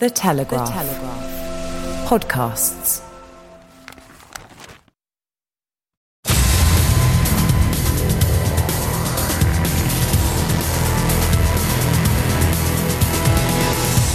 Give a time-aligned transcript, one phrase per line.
[0.00, 0.66] The Telegraph.
[0.66, 2.08] The Telegraph.
[2.08, 3.00] Podcasts.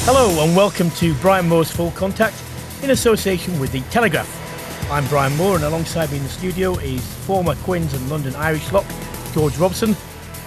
[0.04, 2.36] Hello and welcome to Brian Moore's Full Contact
[2.84, 4.92] in association with The Telegraph.
[4.92, 8.70] I'm Brian Moore and alongside me in the studio is former Quins and London Irish
[8.74, 8.86] lock
[9.34, 9.96] George Robson.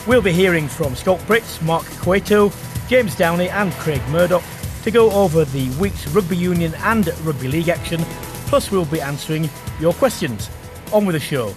[0.07, 2.53] We'll be hearing from Schalk Brits, Mark Cueto,
[2.87, 4.43] James Downey and Craig Murdock
[4.83, 8.01] to go over the week's rugby union and rugby league action,
[8.47, 9.48] plus we'll be answering
[9.81, 10.51] your questions.
[10.93, 11.55] On with the show.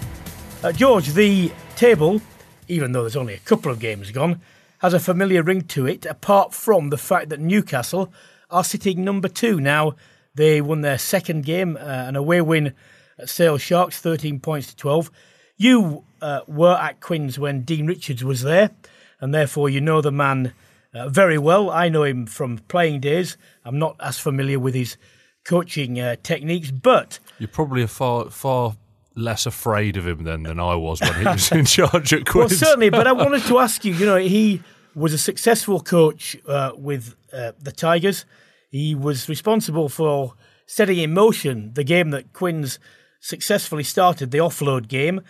[0.64, 2.22] Uh, George, the table,
[2.68, 4.42] even though there's only a couple of games gone,
[4.80, 8.14] has a familiar ring to it, apart from the fact that Newcastle
[8.52, 9.60] are sitting number two.
[9.60, 9.96] Now,
[10.36, 12.74] they won their second game, uh, an away win
[13.18, 15.12] at Sale Sharks, 13 points to 12.
[15.58, 18.72] You uh, were at Quins when Dean Richards was there,
[19.20, 20.54] and therefore you know the man
[20.96, 21.70] uh, very well.
[21.70, 23.38] I know him from playing days.
[23.64, 24.98] I'm not as familiar with his
[25.46, 28.76] coaching uh, techniques, but You're probably a far far
[29.16, 32.52] less afraid of him then than I was when he was in charge at Quins.
[32.52, 33.94] Well, certainly, but I wanted to ask you.
[33.94, 34.62] You know, he
[34.96, 38.26] was a successful coach uh, with uh, the Tigers.
[38.72, 40.34] He was responsible for
[40.66, 42.80] setting in motion the game that Quins
[43.20, 45.22] successfully started, the offload game,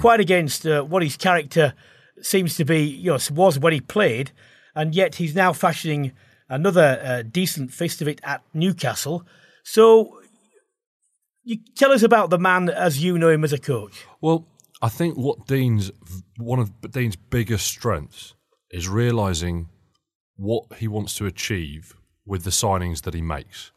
[0.00, 1.74] quite against uh, what his character
[2.20, 2.82] seems to be.
[2.82, 4.32] You know, was when he played,
[4.74, 6.12] and yet he's now fashioning
[6.48, 9.26] another uh, decent fist of it at Newcastle.
[9.62, 10.20] So.
[11.46, 14.06] You tell us about the man as you know him as a coach.
[14.22, 14.46] Well,
[14.80, 15.90] I think what Dean's
[16.38, 18.34] one of Dean's biggest strengths
[18.70, 19.68] is realizing
[20.36, 21.94] what he wants to achieve
[22.26, 23.70] with the signings that he makes.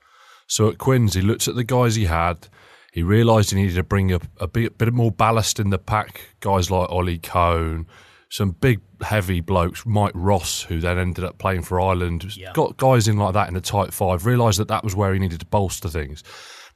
[0.48, 2.48] So at Quins, he looked at the guys he had.
[2.92, 6.22] He realised he needed to bring up a bit, bit more ballast in the pack.
[6.40, 7.86] Guys like Olly Kohn,
[8.30, 9.86] some big, heavy blokes.
[9.86, 12.52] Mike Ross, who then ended up playing for Ireland, Yeah.
[12.54, 14.26] got guys in like that in the tight five.
[14.26, 16.24] Realised that that was where he needed to bolster things.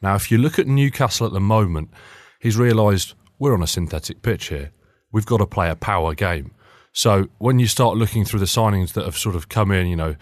[0.01, 1.91] Now, if you look at Newcastle at the moment,
[2.39, 4.71] he's realised we're on a synthetic pitch here.
[5.11, 6.51] We've got to play a power game.
[6.93, 9.95] So when you start looking through the signings that have sort of come in, you
[9.95, 10.15] know,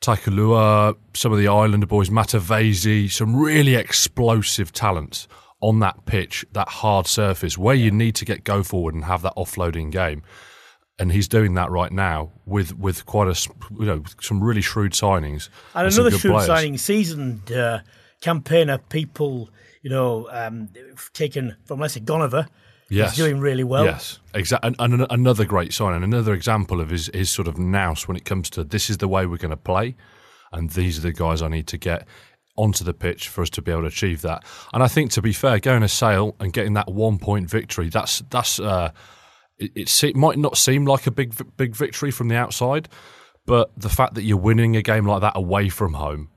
[0.00, 5.26] Taikalua, some of the Islander boys, Matavesi, some really explosive talents
[5.60, 9.22] on that pitch, that hard surface where you need to get go forward and have
[9.22, 10.22] that offloading game.
[10.98, 14.92] And he's doing that right now with, with quite a you know, some really shrewd
[14.92, 15.48] signings.
[15.74, 16.46] And some another shrewd players.
[16.46, 17.80] signing, seasoned uh,
[18.20, 19.50] campaigner, people,
[19.82, 20.68] you know, um,
[21.12, 22.46] taken from, let's say, Goneva.
[22.90, 23.16] Yes.
[23.16, 23.86] He's doing really well.
[23.86, 24.74] Yes, exactly.
[24.78, 28.16] And, and another great sign, and another example of his, his sort of nous when
[28.16, 29.96] it comes to this is the way we're going to play,
[30.52, 32.06] and these are the guys I need to get
[32.56, 34.44] onto the pitch for us to be able to achieve that.
[34.72, 37.88] And I think, to be fair, going to Sale and getting that one point victory,
[37.88, 38.90] that's that's uh,
[39.58, 42.88] it, it, se- might not seem like a big big victory from the outside,
[43.46, 46.30] but the fact that you're winning a game like that away from home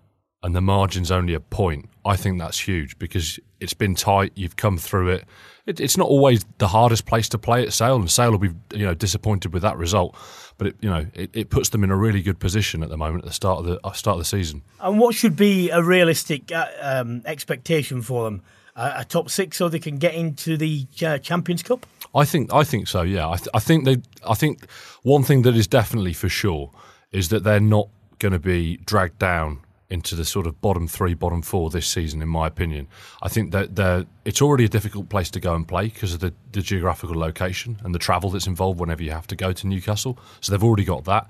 [0.43, 4.31] and the margin's only a point, I think that's huge because it's been tight.
[4.35, 5.25] You've come through it.
[5.65, 8.51] it it's not always the hardest place to play at Sale, and Sale will be
[8.73, 10.15] you know disappointed with that result.
[10.57, 12.97] But it, you know it, it puts them in a really good position at the
[12.97, 14.61] moment at the start of the uh, start of the season.
[14.79, 18.43] And what should be a realistic uh, um, expectation for them?
[18.79, 21.87] A top six so they can get into the uh, Champions Cup?
[22.13, 23.01] I think I think so.
[23.01, 23.97] Yeah, I, th- I think they.
[24.23, 24.69] I think
[25.01, 26.69] one thing that is definitely for sure
[27.11, 27.89] is that they're not
[28.19, 32.21] going to be dragged down into the sort of bottom three, bottom four this season.
[32.21, 32.87] In my opinion,
[33.23, 34.05] I think that.
[34.25, 37.79] It's already a difficult place to go and play because of the, the geographical location
[37.83, 40.19] and the travel that's involved whenever you have to go to Newcastle.
[40.41, 41.29] So they've already got that.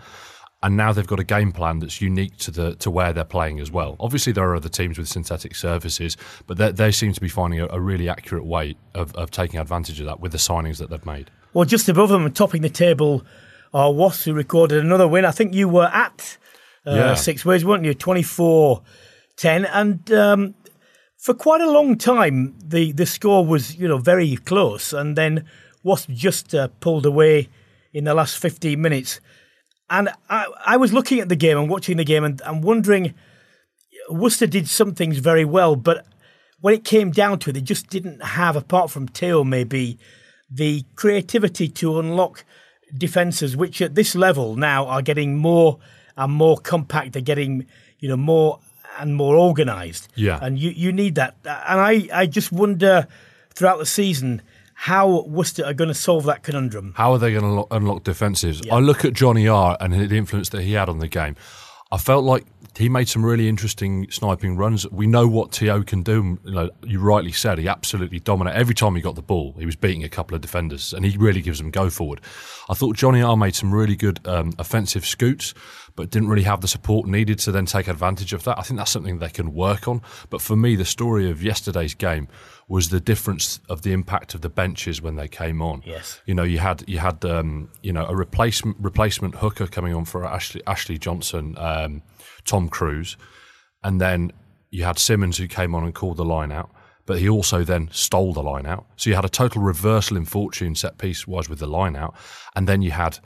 [0.64, 3.60] And now they've got a game plan that's unique to the to where they're playing
[3.60, 3.96] as well.
[4.00, 6.18] Obviously, there are other teams with synthetic surfaces,
[6.48, 9.60] but they, they seem to be finding a, a really accurate way of, of taking
[9.60, 11.30] advantage of that with the signings that they've made.
[11.54, 13.24] Well, just above them topping the table
[13.74, 15.26] are Wasps, who recorded another win.
[15.26, 16.38] I think you were at
[16.86, 17.14] uh, Yeah.
[17.14, 17.94] Six Ways, weren't you?
[17.94, 18.82] 24
[19.36, 19.66] 10.
[19.66, 20.56] And um,
[21.18, 24.94] for quite a long time, the, the score was, you know, very close.
[24.94, 25.46] And then
[25.84, 27.50] Wasp just uh, pulled away
[27.94, 29.20] in the last 15 minutes.
[29.90, 33.14] And I, I was looking at the game and watching the game and, and wondering,
[34.10, 36.06] Worcester did some things very well, but
[36.60, 39.98] when it came down to it, they just didn't have, apart from Te'o maybe,
[40.50, 42.44] the creativity to unlock
[42.94, 45.80] defences, which at this level now are getting more
[46.16, 47.14] and more compact.
[47.14, 47.66] They're getting,
[48.00, 48.60] you know, more
[48.98, 50.10] and more organised.
[50.16, 50.40] Yeah.
[50.42, 51.36] And you, you need that.
[51.44, 53.08] And I, I just wonder
[53.54, 54.42] throughout the season
[54.80, 56.94] how Worcester are going to solve that conundrum.
[56.96, 58.64] How are they going to unlock, unlock defensives?
[58.72, 61.36] I look at Jonny Arr and the influence that he had on the game.
[61.92, 62.46] I felt like
[62.78, 64.88] he made some really interesting sniping runs.
[64.92, 66.38] We know what Te'o can do.
[66.44, 69.56] You, know, you rightly said he absolutely dominated every time he got the ball.
[69.58, 72.22] He was beating a couple of defenders, and he really gives them go forward.
[72.70, 75.56] I thought Jonny Arr made some really good um, offensive scoots,
[75.98, 78.58] but didn't really have the support needed to then take advantage of that.
[78.58, 80.02] I think that's something they can work on.
[80.30, 82.30] But for me, the story of yesterday's game
[82.70, 85.82] was the difference of the impact of the benches when they came on.
[85.86, 89.94] Yes, you know you had you had um, you know a replacement replacement hooker coming
[89.94, 91.56] on for Ashley Ashley Johnson.
[91.58, 92.04] Um,
[92.46, 93.18] Tom Cruse,
[93.84, 94.32] and then
[94.70, 96.70] you had Symons who came on and called the line out,
[97.06, 98.86] but he also then stole the line out.
[98.96, 102.16] So you had a total reversal in fortune set piece wise with the line out,
[102.56, 103.20] and then you had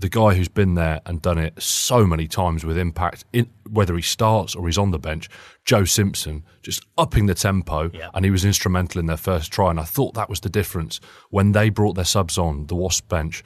[0.00, 3.94] the guy who's been there and done it so many times with impact, in, whether
[3.94, 5.28] he starts or he's on the bench,
[5.64, 8.08] Joe Simpson, just upping the tempo, yeah.
[8.14, 9.70] and he was instrumental in their first try.
[9.70, 13.08] And I thought that was the difference when they brought their subs on the Wasp
[13.08, 13.44] bench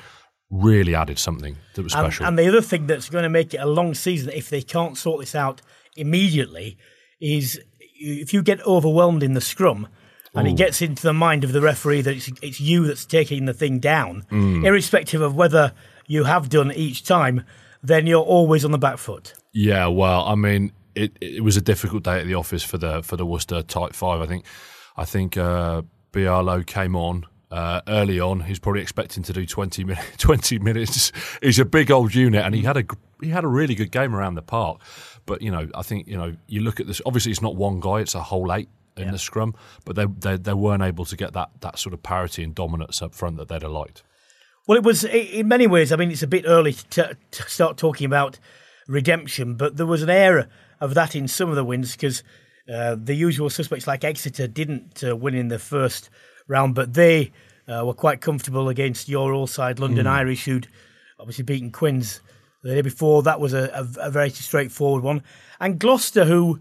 [0.51, 2.27] really added something that was special.
[2.27, 4.63] And, and the other thing that's going to make it a long season, if they
[4.63, 5.61] can't sort this out
[5.97, 6.79] immediately,
[7.21, 9.89] is if you get overwhelmed in the scrum
[10.35, 10.51] and Ooh.
[10.51, 13.55] it gets into the mind of the referee that it's, it's you that's taking the
[13.55, 14.65] thing down, mm.
[14.65, 15.73] irrespective of whether
[16.07, 17.45] you have done each time,
[17.83, 19.35] then you're always on the back foot.
[19.53, 23.03] Yeah, well, I mean, it it was a difficult day at the office for the
[23.03, 24.21] for the Worcester Tight Five.
[24.21, 24.45] I think
[24.97, 28.41] I think uh, Bialo came on uh, early on.
[28.41, 31.13] He's probably expecting to do 20, min- 20 minutes.
[31.43, 32.85] He's a big old unit, and he had a
[33.23, 34.81] he had a really good game around the park.
[35.27, 37.01] But you know, I think you know, you look at this.
[37.07, 39.11] Obviously, it's not one guy; it's a whole eight in yeah.
[39.13, 39.55] the scrum.
[39.85, 43.01] But they, they they weren't able to get that that sort of parity and dominance
[43.03, 44.03] up front that they'd have liked.
[44.67, 45.93] Well, it was in many ways.
[45.93, 48.39] I mean, it's a bit early to, to start talking about
[48.89, 50.49] redemption, but there was an air
[50.81, 52.23] of that in some of the wins because
[52.73, 56.09] uh, the usual suspects like Exeter didn't uh, win in the first
[56.49, 57.31] round, but they
[57.69, 60.11] uh, were quite comfortable against your all side London mm.
[60.11, 60.69] Irish, who'd
[61.19, 62.21] obviously beaten Quins
[62.63, 63.23] the day before.
[63.23, 65.23] That was a, a, a very straightforward one.
[65.61, 66.61] And Gloucester, who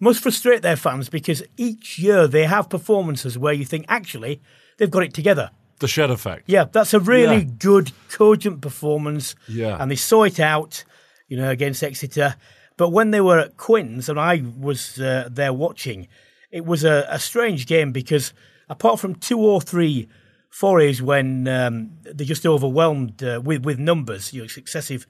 [0.00, 4.40] must frustrate their fans because each year they have performances where you think actually
[4.76, 5.50] they've got it together.
[5.78, 6.44] The shed effect.
[6.46, 7.50] Yeah, that's a really yeah.
[7.58, 9.36] good, cogent performance.
[9.46, 9.76] Yeah.
[9.80, 10.84] And they saw it out,
[11.28, 12.34] you know, against Exeter.
[12.76, 16.08] But when they were at Quins and I was uh, there watching,
[16.50, 18.32] it was a, a strange game because
[18.68, 20.08] apart from two or three
[20.48, 25.06] forays when um, they just overwhelmed uh, with with numbers, you know, successive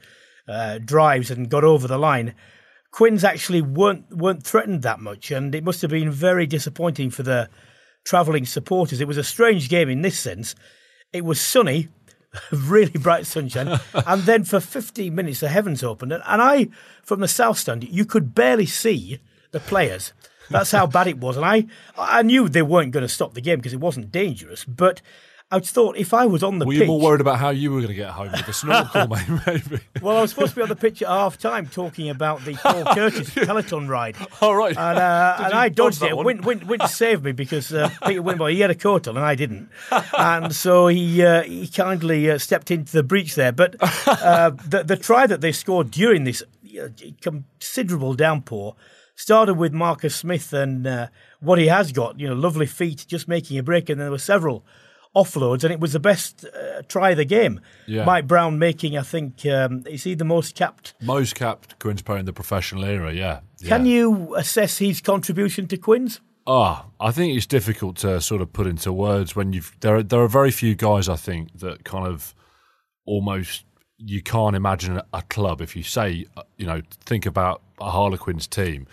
[0.48, 2.34] uh, drives and got over the line.
[2.90, 7.22] Quins actually weren't weren't threatened that much, and it must have been very disappointing for
[7.22, 7.48] the
[8.08, 9.02] travelling supporters.
[9.02, 10.54] It was a strange game in this sense.
[11.12, 11.88] It was sunny,
[12.50, 16.68] really bright sunshine, and then for 15 minutes the heavens opened, and, and I,
[17.02, 19.20] from the south stand, you could barely see
[19.50, 20.14] the players.
[20.50, 21.36] That's how bad it was.
[21.36, 21.66] And I,
[21.98, 24.64] I knew they weren't going to stop the game because it wasn't dangerous.
[24.64, 25.02] But
[25.50, 27.70] I thought if I was on the Were pitch, you more worried about how you
[27.70, 29.06] were going to get home with the snorkel,
[29.46, 29.82] maybe?
[30.02, 32.52] Well, I was supposed to be on the pitch at half time talking about the
[32.54, 34.16] Paul Curtis peloton ride.
[34.42, 34.76] All right.
[34.76, 36.14] And, uh, and I dodged it.
[36.14, 39.70] Wint saved me because uh, Peter Winboy, he had a coat on and I didn't.
[40.16, 43.52] And so he uh, he kindly uh, stepped into the breach there.
[43.52, 46.42] But uh, the, the try that they scored during this
[46.78, 46.88] uh,
[47.22, 48.76] considerable downpour
[49.14, 51.06] started with Marcus Smith and uh,
[51.40, 54.18] what he has got, you know, lovely feet, just making a break, and there were
[54.18, 54.64] several
[55.14, 57.60] offloads, and it was the best uh, try of the game.
[57.86, 58.04] Yeah.
[58.04, 60.94] Mike Brown making, I think, um, is he the most capped?
[61.02, 63.40] Most capped Quins player in the professional era, yeah.
[63.60, 63.68] yeah.
[63.68, 66.20] Can you assess his contribution to Quins?
[66.46, 69.96] Ah, oh, I think it's difficult to sort of put into words when you've there.
[69.96, 72.34] Are, there are very few guys I think that kind of
[73.04, 73.64] almost
[73.98, 78.46] you can't imagine a club if you say uh, you know think about a Harlequins
[78.46, 78.86] team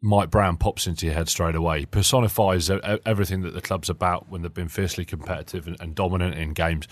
[0.00, 1.80] Mike Brown pops into your head straight away.
[1.80, 6.36] He personifies everything that the club's about when they've been fiercely competitive and, and dominant
[6.36, 6.86] in games.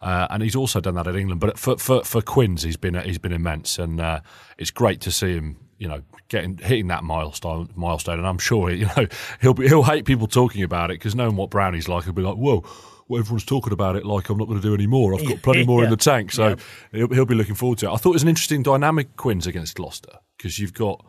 [0.00, 1.40] Uh, and he's also done that at England.
[1.40, 4.20] But for for, for Quins, he's been he's been immense, and uh,
[4.58, 5.58] it's great to see him.
[5.78, 9.06] You know, getting hitting that milestone milestone, and I'm sure you know
[9.40, 12.22] he'll be, he'll hate people talking about it because knowing what Brownie's like, he'll be
[12.22, 12.64] like, whoa.
[13.08, 15.14] Well, everyone's talking about it like I'm not going to do any more.
[15.14, 15.84] I've got plenty more yeah.
[15.84, 16.56] in the tank, so yeah.
[16.90, 17.92] he'll, he'll be looking forward to it.
[17.92, 21.06] I thought it was an interesting dynamic Quins against Gloucester because you've got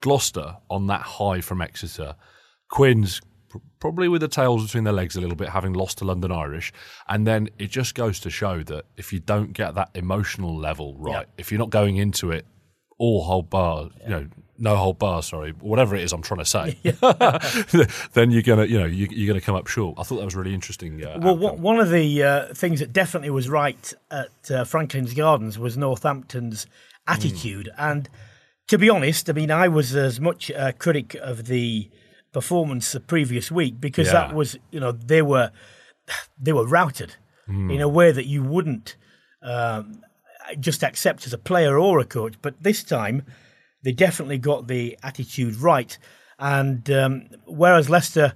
[0.00, 2.16] Gloucester on that high from Exeter.
[2.68, 3.20] Quins
[3.78, 6.72] probably with the tails between their legs a little bit, having lost to London Irish.
[7.08, 10.96] And then it just goes to show that if you don't get that emotional level
[10.98, 11.34] right, yeah.
[11.38, 12.46] if you're not going into it
[12.98, 14.04] all whole bar, yeah.
[14.04, 16.78] you know, no whole bar, sorry, whatever it is I'm trying to say,
[18.14, 19.98] then you're gonna, you know, you, you're gonna come up short.
[19.98, 21.04] I thought that was really interesting.
[21.04, 21.62] Uh, Well, outcome.
[21.62, 26.66] one of the uh, things that definitely was right at uh, Franklin's Gardens was Northampton's
[27.06, 27.68] attitude.
[27.76, 28.08] And
[28.68, 31.90] to be honest, I mean, I was as much a critic of the
[32.32, 34.12] performance the previous week because Yeah.
[34.14, 35.50] that was, you know, they were
[36.38, 37.16] they were routed
[37.48, 38.96] in a way that you wouldn't
[39.40, 40.02] um,
[40.58, 42.34] just accept as a player or a coach.
[42.42, 43.22] But this time,
[43.84, 45.96] they definitely got the attitude right.
[46.40, 48.34] And um, whereas Leicester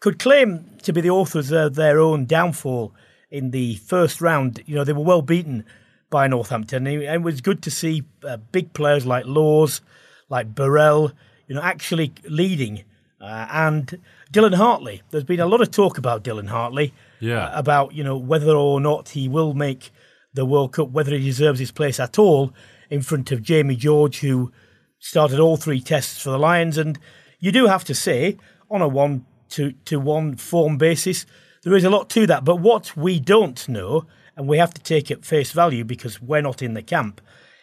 [0.00, 2.92] could claim to be the authors of their own downfall
[3.30, 5.64] in the first round, you know, they were well beaten
[6.10, 6.86] by Northampton.
[6.86, 9.80] And it was good to see uh, big players like Lawes,
[10.28, 11.12] like Burrell,
[11.46, 12.84] you know, actually leading.
[13.20, 13.98] Uh, and
[14.32, 15.02] Dylan Hartley.
[15.10, 16.94] There's been a lot of talk about Dylan Hartley.
[17.20, 17.46] Yeah.
[17.46, 19.90] uh, about, you know, whether or not he will make
[20.34, 22.52] the World Cup, whether he deserves his place at all
[22.90, 24.52] in front of Jamie George, who
[25.00, 26.78] started all three tests for the Lions.
[26.78, 26.98] And
[27.40, 28.36] you do have to say,
[28.70, 31.26] on a one to, to one form basis,
[31.64, 32.44] there is a lot to that.
[32.44, 34.06] But what we don't know,
[34.38, 37.20] and we have to take it face value because we're not in the camp,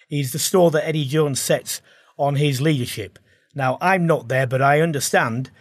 [0.10, 1.82] is the store that Eddie Jones sets
[2.18, 3.18] on his leadership.
[3.56, 5.52] Now, I'm not there, but I understand,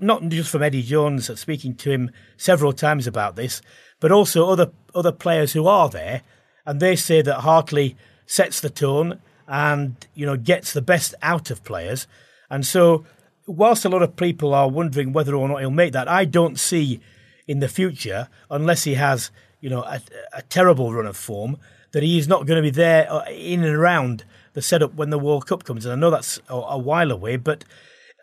[0.00, 3.62] not just from Eddie Jones, uh, speaking to him several times about this,
[4.00, 6.22] but also other other players who are there,
[6.66, 7.96] and they say that Hartley
[8.26, 12.08] sets the tone and you know gets the best out of players,
[12.50, 13.06] and so
[13.46, 16.58] whilst a lot of people are wondering whether or not he'll make that, I don't
[16.58, 17.00] see
[17.46, 20.00] in the future unless he has you know a,
[20.32, 21.56] a terrible run of form
[21.92, 25.10] that he is not going to be there uh, in and around the setup when
[25.10, 25.86] the World Cup comes.
[25.86, 27.64] And I know that's a, a while away, but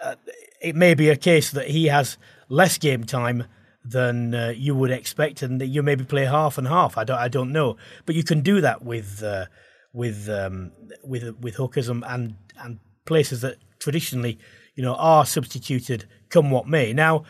[0.02, 0.16] uh,
[0.62, 2.18] it may be a case that he has
[2.50, 3.46] less game time
[3.84, 6.98] than uh, you would expect, and that you maybe play half and half.
[6.98, 9.46] I don't, I don't know, but you can do that with uh,
[9.94, 10.72] with um,
[11.04, 14.40] with with hookers and, and and places that traditionally,
[14.76, 16.94] you know, are substituted come what may.
[16.94, 17.24] Now,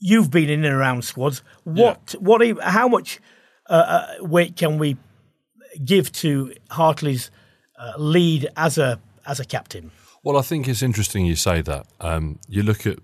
[0.00, 1.42] you've been in and around squads.
[1.64, 2.42] What what?
[2.60, 3.20] How much
[3.68, 4.96] uh, uh, weight can we
[5.84, 7.30] give to Hartley's
[7.78, 9.90] uh, lead as a as a captain?
[10.24, 11.86] Well, I think it's interesting you say that.
[12.00, 12.98] Um, you look at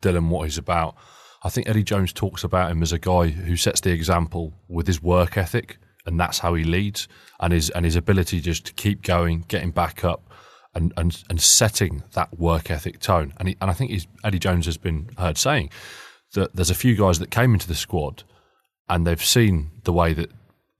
[0.00, 0.96] Dylan, what he's about.
[1.42, 4.86] I think Eddie Jones talks about him as a guy who sets the example with
[4.86, 7.08] his work ethic, and that's how he leads,
[7.40, 10.32] and his and his ability just to keep going, getting back up,
[10.74, 13.34] and and, and setting that work ethic tone.
[13.38, 13.92] And he, and I think
[14.24, 15.70] Eddie Jones has been heard saying
[16.34, 18.22] that there's a few guys that came into the squad,
[18.88, 20.30] and they've seen the way that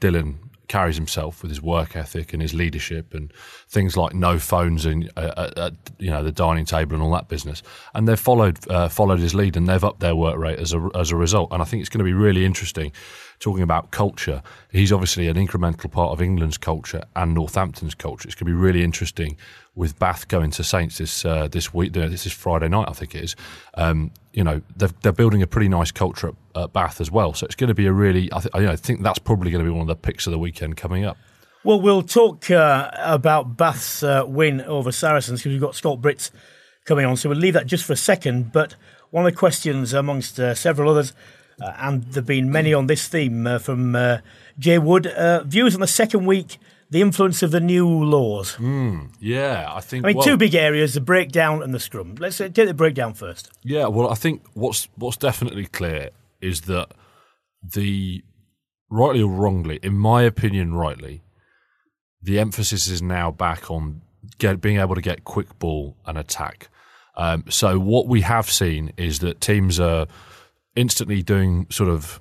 [0.00, 3.32] Dylan carries himself with his work ethic and his leadership and
[3.68, 7.12] things like no phones and uh, at, at you know the dining table and all
[7.12, 7.62] that business.
[7.94, 10.88] And they've followed uh, followed his lead and they've upped their work rate as a
[10.94, 11.52] as a result.
[11.52, 12.92] And I think it's going to be really interesting
[13.38, 14.42] talking about culture.
[14.70, 18.28] He's obviously an incremental part of England's culture and Northampton's culture.
[18.28, 19.36] It's going to be really interesting
[19.74, 22.92] with Bath going to Saints this uh, this week uh, this is Friday night I
[22.92, 23.36] think it is.
[23.74, 27.34] Um, you know they're, they're building a pretty nice culture at, at Bath as well
[27.34, 29.50] so it's going to be a really I, th- I, you know, think that's probably
[29.50, 31.16] going to be one of the picks of the weekend coming up
[31.64, 36.30] Well, we'll talk uh, about Bath's uh, win over Saracens because we've got Schalk Brits
[36.84, 38.52] coming on, so we'll leave that just for a second.
[38.52, 38.76] But
[39.10, 41.12] one of the questions, amongst uh, several others,
[41.60, 44.18] uh, and there have been many on this theme uh, from uh,
[44.60, 46.58] Jay Wood, uh, views on the second week,
[46.88, 48.56] the influence of the new laws.
[49.20, 52.14] yeah I think I mean, well- two big areas: the breakdown and the scrum.
[52.20, 53.50] Let's uh, take the breakdown first.
[53.64, 56.88] Yeah, well, I think what's what's definitely clear is that
[57.62, 58.22] the
[58.90, 61.22] rightly or wrongly, in my opinion, rightly,
[62.22, 64.02] the emphasis is now back on
[64.38, 66.68] get, being able to get quick ball and attack.
[67.16, 70.06] Um, so what we have seen is that teams are
[70.74, 72.20] instantly doing sort of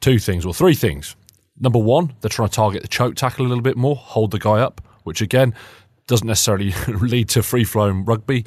[0.00, 1.16] two things or three things.
[1.58, 4.38] Number one, they're trying to target the choke tackle a little bit more, hold the
[4.38, 5.54] guy up, which again
[6.06, 8.44] doesn't necessarily lead to free flowing rugby.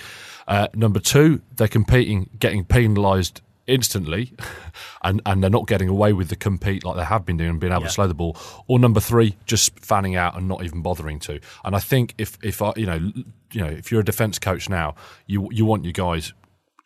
[0.48, 4.34] Uh, number two, they're competing, getting penalised instantly,
[5.03, 7.60] and, and they're not getting away with the compete like they have been doing and
[7.60, 8.38] being able to slow the ball.
[8.68, 11.39] Or number three, just fanning out and not even bothering to.
[11.63, 13.12] And I think if if I, you know
[13.51, 14.96] you know if you're a defence coach now,
[15.27, 16.34] you you want your guys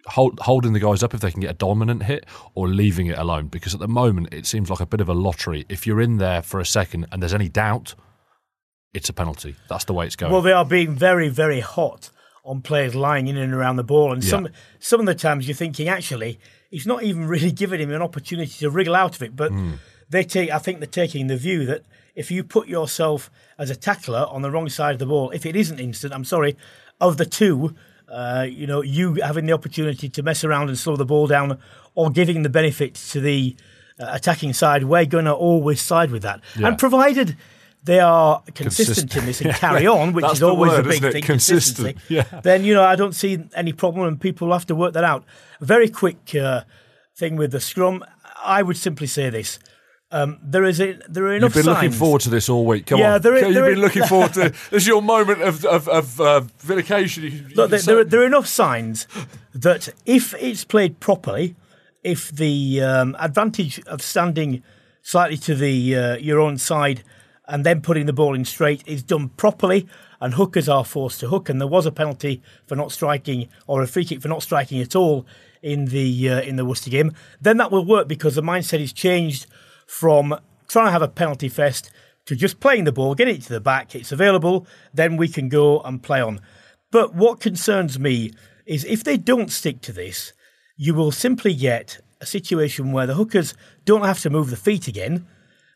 [0.08, 3.18] hold, holding the guys up if they can get a dominant hit or leaving it
[3.18, 5.66] alone because at the moment it seems like a bit of a lottery.
[5.70, 7.96] If you're in there for a second and there's any doubt,
[8.94, 9.56] it's a penalty.
[9.70, 10.32] That's the way it's going.
[10.32, 12.12] Well, they are being very, very hot
[12.44, 14.48] on players lying in and around the ball, and some
[14.80, 16.40] some of the times you're thinking actually
[16.76, 19.36] he's not even really giving him an opportunity to wriggle out of it.
[19.36, 19.74] But Hmm.
[20.10, 21.82] they take, I think they're taking the view that
[22.16, 25.46] if you put yourself as a tackler on the wrong side of the ball, if
[25.46, 26.56] it isn't instant, I'm sorry,
[27.00, 27.74] of the two.
[28.08, 31.58] Uh, you know, you having the opportunity to mess around and slow the ball down,
[31.96, 33.56] or giving the benefit to the
[34.00, 36.40] uh, attacking side, we're going to always side with that.
[36.60, 36.68] Yeah.
[36.68, 37.36] And provided
[37.86, 39.16] they are consistent, consistent.
[39.18, 41.98] in this and carry on, which is always word, a big thing, consistent.
[42.10, 42.24] Yeah.
[42.44, 45.24] Then you know I don't see any problem, and people have to work that out.
[45.62, 46.64] A very quick uh,
[47.16, 48.04] thing with the scrum.
[48.44, 49.60] I would simply say this:
[50.12, 51.56] um, there is a, there are enough.
[51.56, 51.84] You've been signs.
[51.84, 52.88] looking forward to this all week.
[52.88, 54.50] Come yeah, on, there is, you've there been is, looking forward to.
[54.72, 57.52] This is your moment of of, of uh, vindication.
[57.56, 59.08] Look, there, there, are, there, are enough signs
[59.54, 61.56] that if it's played properly,
[62.04, 64.64] if the um, advantage of standing
[65.04, 67.04] slightly to the uh, your own side
[67.48, 69.88] and then putting the ball in straight is done properly,
[70.20, 73.82] and hookers are forced to hook, and there was a penalty for not striking or
[73.82, 75.26] a free kick for not striking at all
[75.62, 77.12] in the uh, in the Worcester game,
[77.42, 79.48] then that will work because the mindset is changed
[79.88, 80.38] from
[80.68, 81.92] trying to have a penalty fest
[82.26, 85.48] to just playing the ball, getting it to the back, it's available, then we can
[85.50, 86.40] go and play on.
[86.92, 88.32] But what concerns me
[88.66, 90.34] is if they don't stick to this,
[90.76, 93.54] you will simply get a situation where the hookers
[93.86, 95.28] don't have to move the feet again.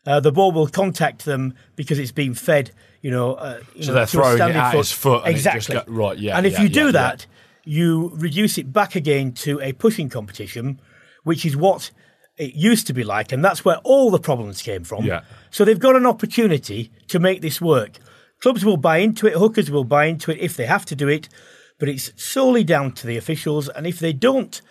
[0.06, 2.70] Uh, the ball will contact them because it's been fed,
[3.02, 3.34] you know.
[3.34, 4.78] Uh, you so know, they're throwing it at foot.
[4.78, 5.26] his foot.
[5.26, 5.74] exactly.
[5.74, 6.36] Go, right, yeah.
[6.36, 7.26] And if yeah, you do yeah, that,
[7.64, 7.74] yeah.
[7.74, 10.80] you reduce it back again to a pushing competition,
[11.24, 11.90] which is what
[12.38, 15.04] it used to be like, and that's where all the problems came from.
[15.04, 15.22] Yeah.
[15.50, 17.98] So they've got an opportunity to make this work.
[18.40, 21.08] Clubs will buy into it, hookers will buy into it if they have to do
[21.08, 21.28] it,
[21.78, 23.68] but it's solely down to the officials.
[23.68, 24.62] And if they don't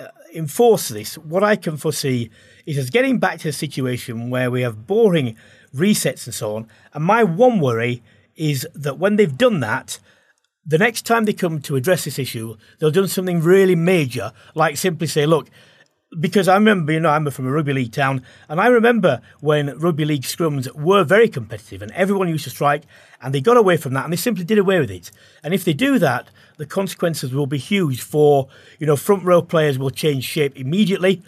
[0.00, 2.30] uh, enforce this, what I can foresee
[2.66, 5.36] is us getting back to a situation where we have boring
[5.74, 6.68] resets and so on.
[6.92, 8.02] And my one worry
[8.36, 9.98] is that when they've done that,
[10.66, 14.76] the next time they come to address this issue, they'll do something really major, like
[14.76, 15.50] simply say, look,
[16.18, 19.76] because I remember, you know, I'm from a rugby league town, and I remember when
[19.78, 22.84] rugby league scrums were very competitive and everyone used to strike,
[23.20, 25.10] and they got away from that and they simply did away with it.
[25.42, 29.42] And if they do that, the consequences will be huge for, you know, front row
[29.42, 31.22] players will change shape immediately.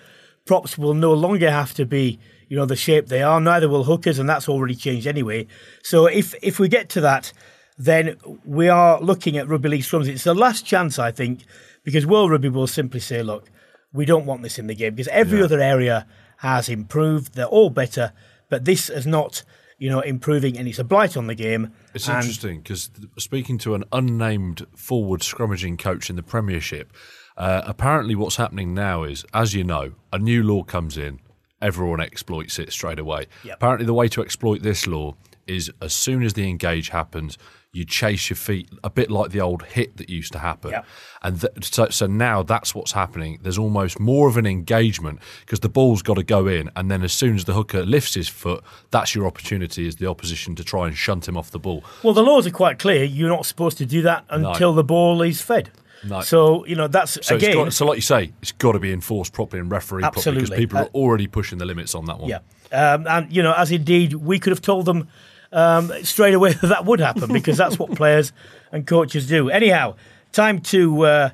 [0.47, 3.85] Props will no longer have to be, you know, the shape they are, neither will
[3.85, 5.47] hookers, and that's already changed anyway.
[5.83, 7.33] So if, if we get to that,
[7.77, 10.09] then we are looking at rugby league scrums.
[10.09, 11.45] It's the last chance, I think,
[11.85, 13.51] because World Rugby will simply say, look,
[13.93, 15.45] we don't want this in the game because every yeah.
[15.45, 16.07] other area
[16.39, 17.35] has improved.
[17.35, 18.13] They're all better,
[18.49, 19.43] but this is not,
[19.79, 21.73] you know, improving, and it's a blight on the game.
[21.95, 26.93] It's and interesting because speaking to an unnamed forward scrummaging coach in the Premiership,
[27.37, 31.21] uh, apparently what's happening now is, as you know, a new law comes in,
[31.61, 33.27] everyone exploits it straight away.
[33.45, 33.57] Yep.
[33.57, 35.15] Apparently, the way to exploit this law
[35.47, 37.39] is as soon as the engage happens,
[37.73, 40.71] you chase your feet a bit like the old hit that used to happen.
[40.71, 40.87] Yep.
[41.23, 43.39] And th- so, so now that's what's happening.
[43.43, 47.03] There's almost more of an engagement because the ball's got to go in, and then
[47.03, 50.65] as soon as the hooker lifts his foot, that's your opportunity as the opposition to
[50.65, 51.85] try and shunt him off the ball.
[52.03, 53.05] Well, the laws are quite clear.
[53.05, 54.77] You're not supposed to do that until No.
[54.77, 55.71] the ball is fed.
[56.09, 56.21] No.
[56.23, 57.51] So you know that's So, again.
[57.51, 60.37] it's got, so like you say, it's got to be enforced properly and refereed properly
[60.37, 62.29] because people are Uh, already pushing the limits on that one.
[62.31, 62.39] Yeah,
[62.73, 65.09] um, and you know, as indeed we could have told them
[65.53, 68.33] um, straight away that that would happen because that's what players
[68.73, 69.49] and coaches do.
[69.51, 69.95] Anyhow,
[70.33, 71.31] time to uh,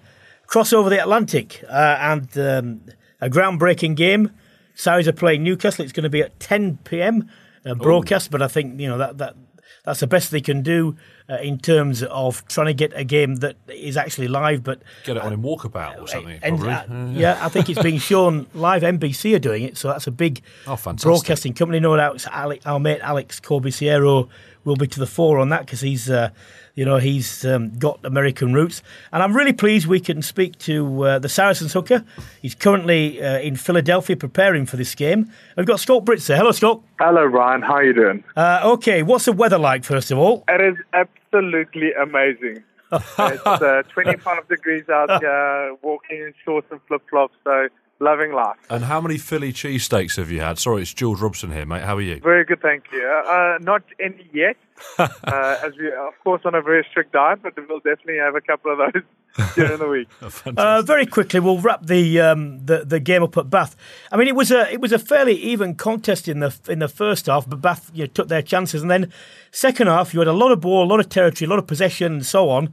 [0.46, 2.80] cross over the Atlantic uh, and um,
[3.20, 4.30] a groundbreaking game.
[4.74, 5.84] Sarries are playing Newcastle.
[5.84, 7.28] It's going to be at 10 p.m.
[7.64, 9.36] Uh, broadcast, but I think you know that that
[9.84, 10.96] that's the best they can do
[11.28, 14.62] uh, in terms of trying to get a game that is actually live.
[14.62, 16.84] But Get it on in walkabout or something, and, uh,
[17.18, 18.82] yeah, I think it's being shown live.
[18.82, 21.80] NBC are doing it, so that's a big Oh, broadcasting company.
[21.80, 24.28] No doubt, Alex, our mate Alex Corbisiero
[24.64, 26.30] will be to the fore on that because he's, uh,
[26.74, 28.82] you know, he's um, got American roots.
[29.12, 32.04] And I'm really pleased we can speak to uh, the Saracens hooker.
[32.40, 35.30] He's currently uh, in Philadelphia preparing for this game.
[35.56, 36.36] We've got Schalk Brits there.
[36.36, 36.80] Hello, Scott.
[36.98, 37.62] Hello, Brian.
[37.62, 38.24] How are you doing?
[38.36, 40.44] Uh, okay, what's the weather like first of all?
[40.48, 42.64] It is absolutely amazing.
[42.92, 47.68] it's uh, 25 degrees out here, walking in shorts and flip flops, so
[48.00, 48.56] loving life.
[48.68, 50.58] And how many Philly cheesesteaks have you had?
[50.58, 51.82] Sorry, it's George Robson here, mate.
[51.82, 52.20] How are you?
[52.20, 53.06] Very good, thank you.
[53.26, 54.56] Uh, not any yet,
[54.98, 58.40] uh, as we of course, on a very strict diet, but we'll definitely have a
[58.40, 59.02] couple of those
[59.54, 60.08] during the week.
[60.56, 63.76] Uh, very quickly, we'll wrap the, um, the the game up at Bath.
[64.10, 66.88] I mean, it was a it was a fairly even contest in the in the
[66.88, 69.12] first half, but Bath you know, took their chances, and then
[69.50, 71.66] second half you had a lot of ball, a lot of territory, a lot of
[71.66, 72.72] possession, and so on.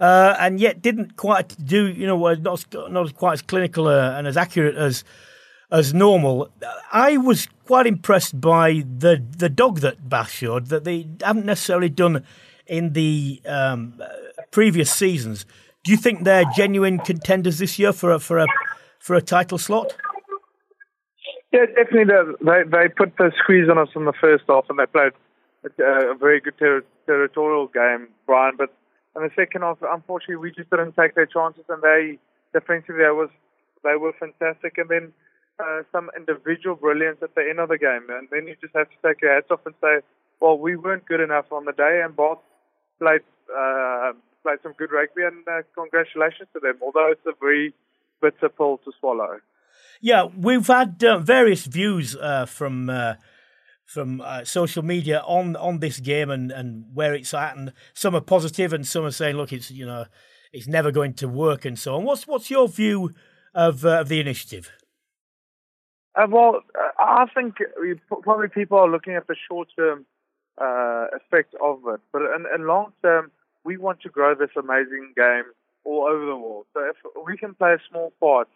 [0.00, 4.26] Uh, and yet didn't quite do you know not not quite as clinical uh, and
[4.26, 5.04] as accurate as
[5.70, 6.50] as normal.
[6.92, 11.88] I was quite impressed by the the dog that Bath showed that they haven't necessarily
[11.88, 12.24] done
[12.66, 14.00] in the um,
[14.50, 15.46] previous seasons.
[15.84, 18.46] Do you think they're genuine contenders this year for a for a
[18.98, 19.96] for a title slot?
[21.52, 22.14] Yeah, definitely.
[22.42, 25.12] They, they put the squeeze on us in the first half, and they played
[25.64, 28.54] a, a very good ter- territorial game, Brian.
[28.56, 28.72] But
[29.16, 32.18] in the second half, unfortunately, we just didn't take their chances, and they
[32.52, 33.30] defensively they was
[33.82, 35.12] they were fantastic, and then
[35.60, 38.88] uh, some individual brilliance at the end of the game, and then you just have
[38.88, 40.00] to take your hats off and say
[40.40, 42.38] well, we weren't good enough on the day, and Bath
[42.98, 43.20] played
[43.54, 46.78] uh, played some good rugby, and uh, congratulations to them.
[46.82, 47.74] Although it's a very
[48.20, 49.40] bitter pill to swallow.
[50.00, 53.14] Yeah, we've had uh, various views uh, from uh,
[53.84, 58.20] from social media on on this game and, and where it's at, and some are
[58.20, 60.06] positive, and some are saying, look, it's you know,
[60.52, 62.04] it's never going to work, and so on.
[62.04, 63.12] What's what's your view
[63.54, 64.72] of of the initiative?
[66.14, 67.56] Uh, well, uh, I think
[68.22, 70.06] probably people are looking at the short term
[70.60, 73.30] uh, effect of it, but in, in long term,
[73.64, 75.44] we want to grow this amazing game
[75.84, 76.66] all over the world.
[76.74, 76.96] So if
[77.26, 78.48] we can play a small part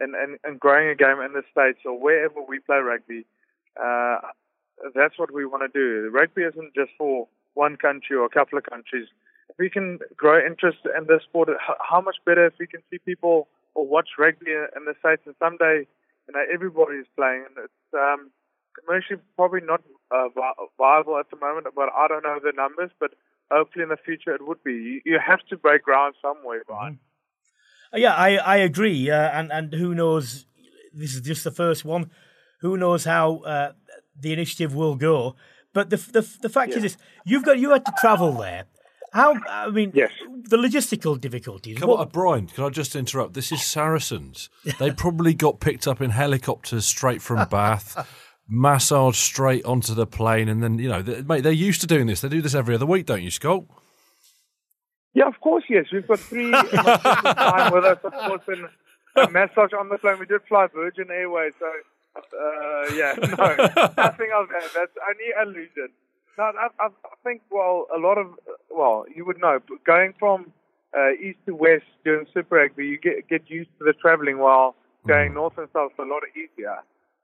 [0.00, 3.26] in, in, in growing a game in the states or wherever we play rugby,
[3.82, 4.18] uh,
[4.94, 6.10] that's what we want to do.
[6.10, 9.08] Rugby isn't just for one country or a couple of countries.
[9.48, 11.48] If we can grow interest in this sport,
[11.80, 15.34] how much better if we can see people or watch rugby in the states and
[15.38, 15.86] someday
[16.28, 18.30] you know, everybody is playing, and it's um,
[18.78, 20.28] commercially probably not uh,
[20.78, 21.66] viable at the moment.
[21.74, 23.12] But I don't know the numbers, but
[23.50, 24.72] hopefully in the future it would be.
[24.72, 26.94] You, you have to break ground somewhere, Brian.
[26.94, 27.98] Mm-hmm.
[27.98, 30.46] Yeah, I I agree, uh, and and who knows?
[30.94, 32.10] This is just the first one.
[32.60, 33.72] Who knows how uh,
[34.18, 35.36] the initiative will go?
[35.74, 36.78] But the the the fact yeah.
[36.78, 38.64] is, this, you've got you had to travel there.
[39.12, 39.34] How?
[39.48, 40.10] I mean, yes.
[40.48, 41.78] the logistical difficulties.
[41.78, 42.00] Come what?
[42.00, 42.46] on, Brian.
[42.46, 43.34] Can I just interrupt?
[43.34, 44.48] This is Saracens.
[44.78, 48.08] they probably got picked up in helicopters straight from Bath,
[48.48, 52.06] massaged straight onto the plane, and then you know, they, mate, they're used to doing
[52.06, 52.22] this.
[52.22, 53.66] They do this every other week, don't you, Schalk?
[55.14, 55.86] Yeah, of course, yes.
[55.92, 58.66] We've got three time with us, of course, and
[59.16, 60.18] a massage on the plane.
[60.18, 61.70] We did fly Virgin Airways, so
[62.16, 63.26] uh, yeah, no,
[63.96, 64.70] nothing of that.
[64.74, 65.88] That's only illusion.
[66.38, 66.88] No, I, I,
[67.24, 68.26] think well, a lot of
[68.70, 70.52] well, you would know but going from
[70.96, 74.74] uh, east to west doing Super Rugby, you get get used to the traveling while
[75.06, 75.34] going mm.
[75.34, 76.76] north and south a lot easier.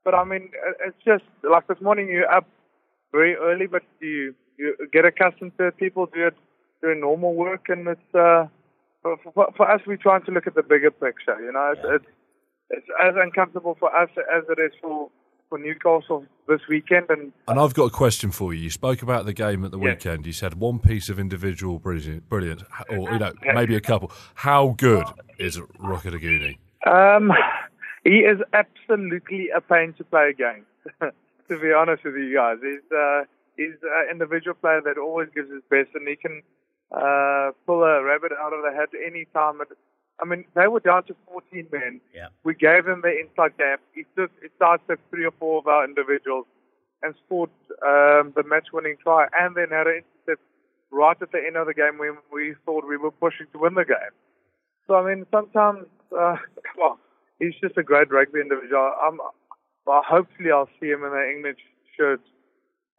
[0.04, 0.50] But I mean,
[0.86, 2.46] it's just like this morning you're up
[3.12, 5.76] very early, but you you get accustomed to it.
[5.76, 6.34] People do it
[6.82, 8.46] doing normal work, and it's uh,
[9.02, 11.40] for, for, for us we're trying to look at the bigger picture.
[11.40, 11.94] You know, it's, yeah.
[11.96, 12.06] it's
[12.70, 15.10] it's as uncomfortable for us as it is for
[15.48, 17.06] for Newcastle this weekend.
[17.10, 18.64] And and I've got a question for you.
[18.64, 19.96] You spoke about the game at the yes.
[19.96, 20.26] weekend.
[20.26, 24.12] You said one piece of individual brilliant, brilliant, or you know maybe a couple.
[24.34, 25.06] How good
[25.38, 26.58] is Rokoduguni?
[26.86, 27.32] Um,
[28.04, 30.66] he is absolutely a pain to play against.
[31.00, 33.22] to be honest with you guys, he's uh,
[33.56, 36.42] he's an individual player that always gives his best, and he can
[36.92, 39.60] uh, pull a rabbit out of the hat any time.
[40.20, 42.00] I mean, they were down to 14 men.
[42.14, 42.28] Yeah.
[42.44, 43.80] We gave them the inside gap.
[43.94, 46.46] He took, he sidestepped three or four of our individuals
[47.02, 47.50] and scored
[47.86, 50.42] um, the match-winning try, and then had an intercept
[50.90, 53.74] right at the end of the game when we thought we were pushing to win
[53.74, 54.14] the game.
[54.88, 55.86] So I mean, sometimes,
[56.18, 56.36] uh,
[56.78, 56.98] well,
[57.38, 58.92] he's just a great rugby individual.
[59.06, 59.18] I'm,
[59.86, 61.60] well, hopefully, I'll see him in the English
[61.96, 62.20] shirt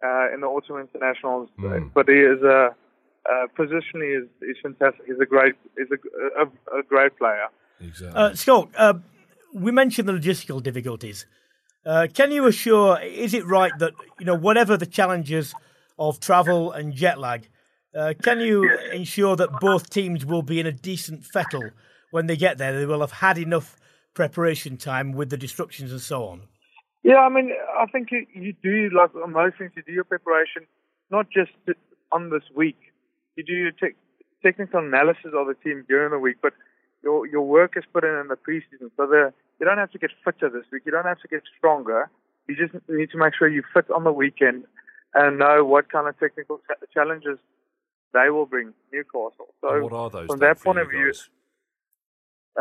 [0.03, 1.49] uh, in the autumn internationals.
[1.59, 1.91] Mm.
[1.93, 2.75] But he is a
[3.31, 5.05] uh, positionally is, is fantastic.
[5.05, 7.47] He's a great, he's a, a, a great player.
[7.79, 8.19] Exactly.
[8.19, 8.93] Uh, Schalk, uh,
[9.53, 11.25] we mentioned the logistical difficulties.
[11.85, 12.99] Uh, can you assure?
[12.99, 15.55] Is it right that you know whatever the challenges
[15.97, 17.47] of travel and jet lag,
[17.95, 21.71] uh, can you ensure that both teams will be in a decent fettle
[22.11, 22.77] when they get there?
[22.77, 23.77] They will have had enough
[24.13, 26.41] preparation time with the disruptions and so on.
[27.03, 29.71] Yeah, I mean, I think you, you do like most things.
[29.75, 30.67] You do your preparation
[31.09, 31.51] not just
[32.11, 32.77] on this week,
[33.39, 33.95] you do your te-
[34.43, 36.53] technical analysis of the team during the week, but
[37.03, 38.91] your your work is put in in the preseason.
[38.97, 40.83] So the you don't have to get fitter this week.
[40.85, 42.09] You don't have to get stronger.
[42.47, 44.65] You just need to make sure you fit on the weekend
[45.13, 46.59] and know what kind of technical
[46.93, 47.37] challenges
[48.13, 49.53] they will bring Newcastle.
[49.61, 50.27] So and what are those?
[50.27, 51.13] From that point of view,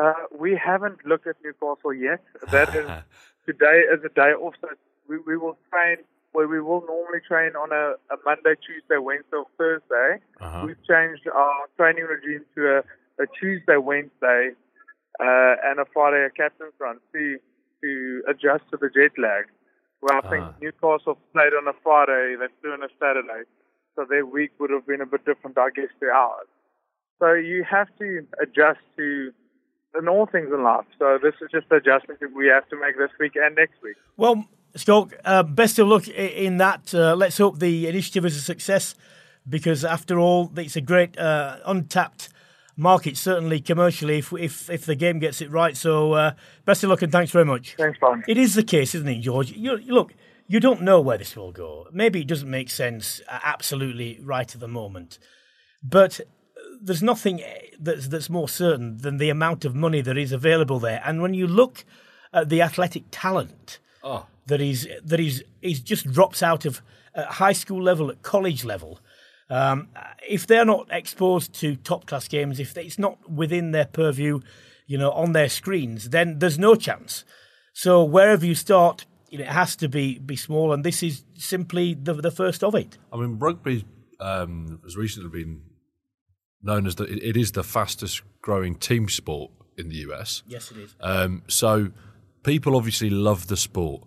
[0.00, 2.22] uh, we haven't looked at Newcastle yet.
[2.52, 2.86] That is
[3.46, 4.54] today is a day off.
[4.60, 4.68] So
[5.08, 5.98] we, we will train
[6.32, 10.22] where we will normally train on a, a Monday, Tuesday, Wednesday, or Thursday.
[10.40, 10.64] Uh-huh.
[10.66, 14.52] We've changed our training regime to a, a Tuesday, Wednesday,
[15.20, 17.38] uh, and a Friday a captain's run to
[17.82, 19.46] to adjust to the jet lag.
[20.00, 20.30] Where I uh-huh.
[20.30, 23.48] think Newcastle played on a Friday, they flew on a Saturday,
[23.96, 26.46] so their week would have been a bit different, I guess, to ours.
[27.18, 29.32] So you have to adjust to
[29.98, 30.84] in all things in life.
[30.98, 33.82] So this is just the adjustment that we have to make this week and next
[33.82, 33.96] week.
[34.16, 34.44] Well,
[34.78, 36.94] Schalk, uh, best of luck in that.
[36.94, 38.94] Uh, let's hope the initiative is a success
[39.48, 42.28] because, after all, it's a great uh, untapped
[42.76, 45.76] market, certainly commercially, if, if, if the game gets it right.
[45.76, 46.32] So, uh,
[46.64, 47.74] best of luck and thanks very much.
[47.76, 48.22] Thanks, Brian.
[48.28, 49.50] It is the case, isn't it, George?
[49.50, 50.14] You, look,
[50.46, 51.88] you don't know where this will go.
[51.92, 55.18] Maybe it doesn't make sense uh, absolutely right at the moment,
[55.82, 56.20] but
[56.80, 57.42] there's nothing
[57.80, 61.02] that's that's more certain than the amount of money that is available there.
[61.04, 61.84] And when you look
[62.32, 63.78] at the athletic talent.
[64.02, 66.82] Oh that he's that he's he's just drops out of
[67.14, 69.00] at high school level, at college level,
[69.50, 69.88] um,
[70.28, 74.40] if they're not exposed to top class games, if it's not within their purview,
[74.86, 77.24] you know, on their screens, then there's no chance.
[77.72, 81.24] So wherever you start, you know, it has to be be small, and this is
[81.36, 82.98] simply the the first of it.
[83.12, 83.84] I mean, rugby
[84.20, 85.62] um, has recently been
[86.62, 90.42] known as the it is the fastest growing team sport in the US.
[90.46, 90.94] Yes, it is.
[91.00, 91.90] Um, so
[92.42, 94.02] people obviously love the sport.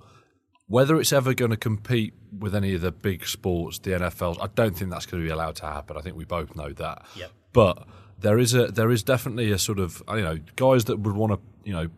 [0.71, 4.47] Whether it's ever going to compete with any of the big sports, the NFLs, I
[4.55, 5.97] don't think that's going to be allowed to happen.
[5.97, 7.05] I think we both know that.
[7.17, 7.31] Yep.
[7.51, 11.13] But there is a there is definitely a sort of you know guys that would
[11.13, 11.89] want to you know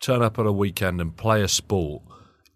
[0.00, 2.02] turn up at a weekend and play a sport.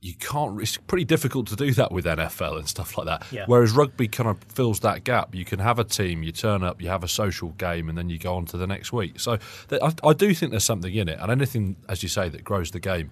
[0.00, 0.58] You can't.
[0.62, 3.26] It's pretty difficult to do that with NFL and stuff like that.
[3.30, 3.44] Yeah.
[3.46, 5.34] Whereas rugby kind of fills that gap.
[5.34, 8.08] You can have a team, you turn up, you have a social game, and then
[8.08, 9.20] you go on to the next week.
[9.20, 9.38] So
[9.68, 12.44] th- I, I do think there's something in it, and anything, as you say, that
[12.44, 13.10] grows the game.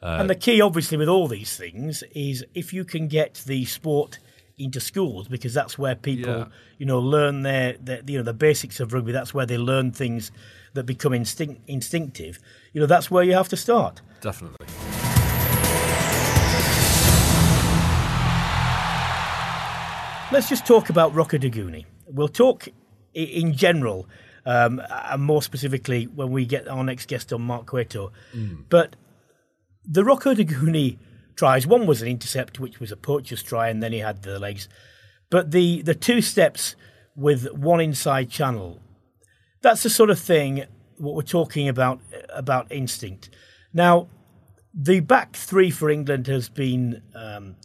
[0.00, 4.18] And the key, obviously, with all these things is if you can get the sport
[4.56, 6.44] into schools, because that's where people, Yeah.
[6.78, 9.12] you know, learn their, their, you know, the basics of rugby.
[9.12, 10.32] That's where they learn things
[10.74, 12.38] that become instinct, instinctive.
[12.72, 14.00] You know, that's where you have to start.
[14.20, 14.66] Definitely.
[20.30, 21.86] Let's just talk about Rokoduguni.
[22.06, 22.68] We'll talk
[23.14, 24.06] in general,
[24.44, 28.12] um, and more specifically when we get our next guest on Mark Cueto.
[28.68, 28.94] But
[29.88, 30.98] the Rokoduguni
[31.34, 34.38] tries, one was an intercept, which was a poacher's try, and then he had the
[34.38, 34.68] legs.
[35.30, 36.76] But the, the two steps
[37.16, 38.80] with one inside channel,
[39.62, 40.64] that's the sort of thing
[40.98, 43.30] what we're talking about about instinct.
[43.72, 44.08] Now,
[44.74, 47.56] the back three for England has been um,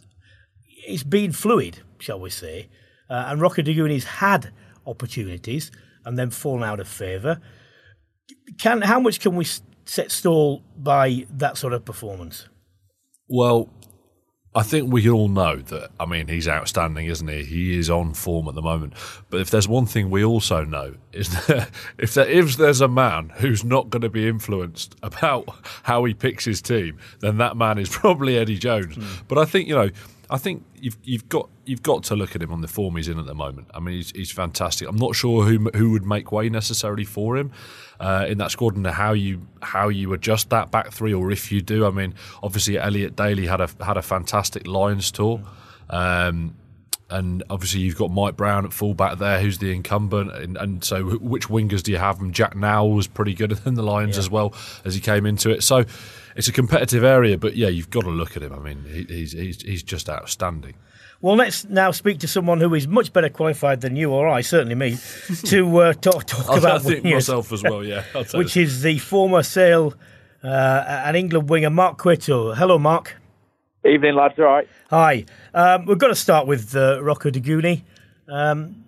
[0.86, 2.68] it's been fluid, shall we say,
[3.10, 4.52] uh, and Rokoduguni's had
[4.86, 5.70] opportunities
[6.04, 7.40] and then fallen out of favour.
[8.58, 9.46] Can how much can we
[9.84, 12.48] set stall by that sort of performance?
[13.28, 13.70] Well,
[14.56, 15.90] I think we all know that.
[15.98, 17.42] I mean, he's outstanding, isn't he?
[17.42, 18.92] He is on form at the moment.
[19.28, 22.88] But if there's one thing we also know is that if there if there's a
[22.88, 25.48] man who's not going to be influenced about
[25.82, 28.94] how he picks his team, then that man is probably Eddie Jones.
[28.94, 29.24] Hmm.
[29.28, 29.90] But I think you know.
[30.34, 33.06] I think you've you've got you've got to look at him on the form he's
[33.06, 33.68] in at the moment.
[33.72, 34.88] I mean, he's, he's fantastic.
[34.88, 37.52] I'm not sure who who would make way necessarily for him
[38.00, 41.52] uh, in that squad and how you how you adjust that back three, or if
[41.52, 41.86] you do.
[41.86, 45.40] I mean, obviously Elliot Daly had a had a fantastic Lions tour.
[45.88, 46.56] Um,
[47.10, 51.04] and obviously you've got Mike Brown at fullback there, who's the incumbent, and, and so
[51.04, 52.20] which wingers do you have?
[52.20, 54.52] And Jack Nowell was pretty good in the Lions as well
[54.84, 55.62] as he came into it.
[55.62, 55.84] So
[56.36, 58.52] it's a competitive area, but yeah, you've got to look at him.
[58.52, 60.74] I mean, he, he's, he's he's just outstanding.
[61.20, 64.42] Well, let's now speak to someone who is much better qualified than you or I,
[64.42, 64.98] certainly me,
[65.46, 67.84] to uh, talk talk I, about think wingers, myself as well.
[67.84, 68.64] Yeah, I'll tell which you.
[68.64, 69.94] is the former Sale
[70.42, 72.54] uh, and England winger Mark Cueto.
[72.54, 73.16] Hello, Mark.
[73.84, 74.34] Evening, lads.
[74.38, 74.68] All right.
[74.90, 75.24] Hi.
[75.52, 77.82] Um, we've got to start with uh, Rokoduguni.
[78.28, 78.84] Um,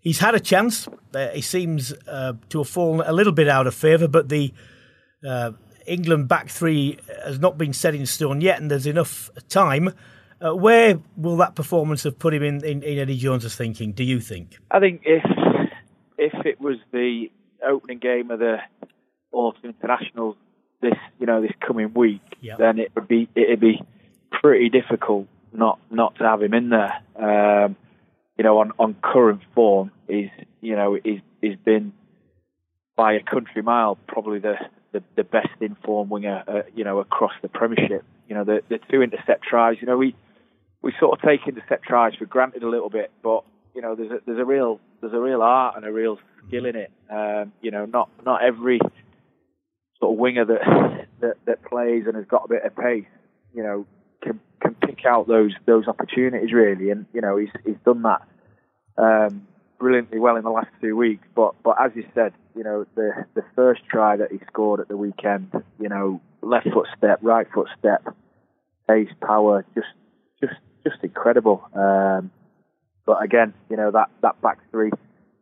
[0.00, 0.88] he's had a chance.
[1.12, 4.52] Uh, he seems uh, to have fallen a little bit out of favour, but the
[5.26, 5.52] uh,
[5.86, 9.90] England back three has not been set in stone yet, and there's enough time.
[10.44, 13.92] Uh, where will that performance have put him in, in, in Eddie Jones's thinking?
[13.92, 14.58] Do you think?
[14.70, 15.22] I think if
[16.18, 17.30] if it was the
[17.66, 18.58] opening game of the
[19.32, 20.36] autumn internationals
[20.82, 22.56] this you know this coming week, Yeah.
[22.56, 23.80] then it would be it'd be
[24.30, 26.94] pretty difficult not not to have him in there.
[27.16, 27.76] Um,
[28.36, 30.28] you know, on, on current form, is
[30.60, 31.92] you know is is been
[32.96, 34.56] by a country mile probably the
[34.94, 38.04] the, the best informed winger uh, you know across the Premiership.
[38.28, 39.76] You know, the the two intercept tries.
[39.80, 40.14] You know, we
[40.80, 44.12] we sort of take intercept tries for granted a little bit, but you know, there's
[44.12, 46.92] a, there's a real there's a real art and a real skill in it.
[47.10, 48.80] Um, you know, not not every
[49.98, 53.04] sort of winger that, that that plays and has got a bit of pace,
[53.52, 53.86] you know,
[54.22, 58.22] can can pick out those those opportunities really, and you know, he's he's done that
[58.96, 59.46] um,
[59.78, 61.26] brilliantly well in the last two weeks.
[61.34, 64.88] But but as you said, you know, the the first try that he scored at
[64.88, 68.04] the weekend, you know, left foot step, right foot step,
[68.88, 69.88] pace, power, just
[70.40, 71.68] just just incredible.
[71.74, 72.30] Um,
[73.06, 74.90] but again, you know that that back three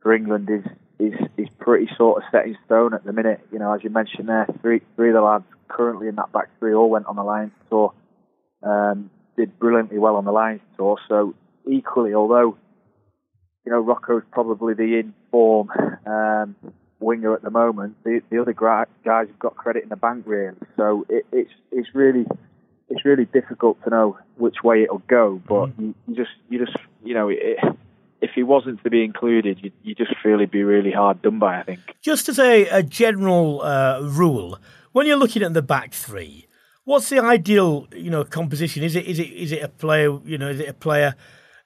[0.03, 0.65] for England is
[0.99, 3.41] is is pretty sort of set in stone at the minute.
[3.53, 6.49] You know, as you mentioned there, three three of the lads currently in that back
[6.59, 7.93] three all went on the Lions tour.
[8.63, 10.99] Um, did brilliantly well on the Lions tour.
[11.09, 11.35] So
[11.67, 12.57] equally, although
[13.65, 15.71] you know Rocco's probably the in form
[16.07, 16.57] um,
[17.01, 20.57] winger at the moment, the the other guys have got credit in the bank really.
[20.77, 22.27] So it, it's it's really
[22.89, 25.41] it's really difficult to know which way it'll go.
[25.47, 27.59] But you, you just you just you know it,
[28.21, 31.39] if he wasn't to be included, you, you just feel he'd be really hard done
[31.39, 31.61] by.
[31.61, 31.81] I think.
[32.01, 34.59] Just as a, a general uh, rule,
[34.93, 36.47] when you're looking at the back three,
[36.85, 38.83] What's the ideal, you know, composition?
[38.83, 40.19] Is it is it is it a player?
[40.25, 41.15] You know, is it a player?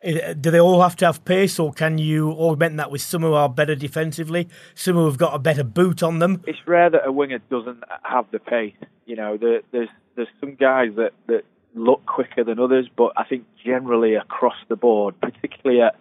[0.07, 3.35] Do they all have to have pace, or can you augment that with some who
[3.35, 6.43] are better defensively, some who have got a better boot on them?
[6.47, 8.75] It's rare that a winger doesn't have the pace.
[9.05, 13.25] You know, the, there's there's some guys that that look quicker than others, but I
[13.25, 15.97] think generally across the board, particularly at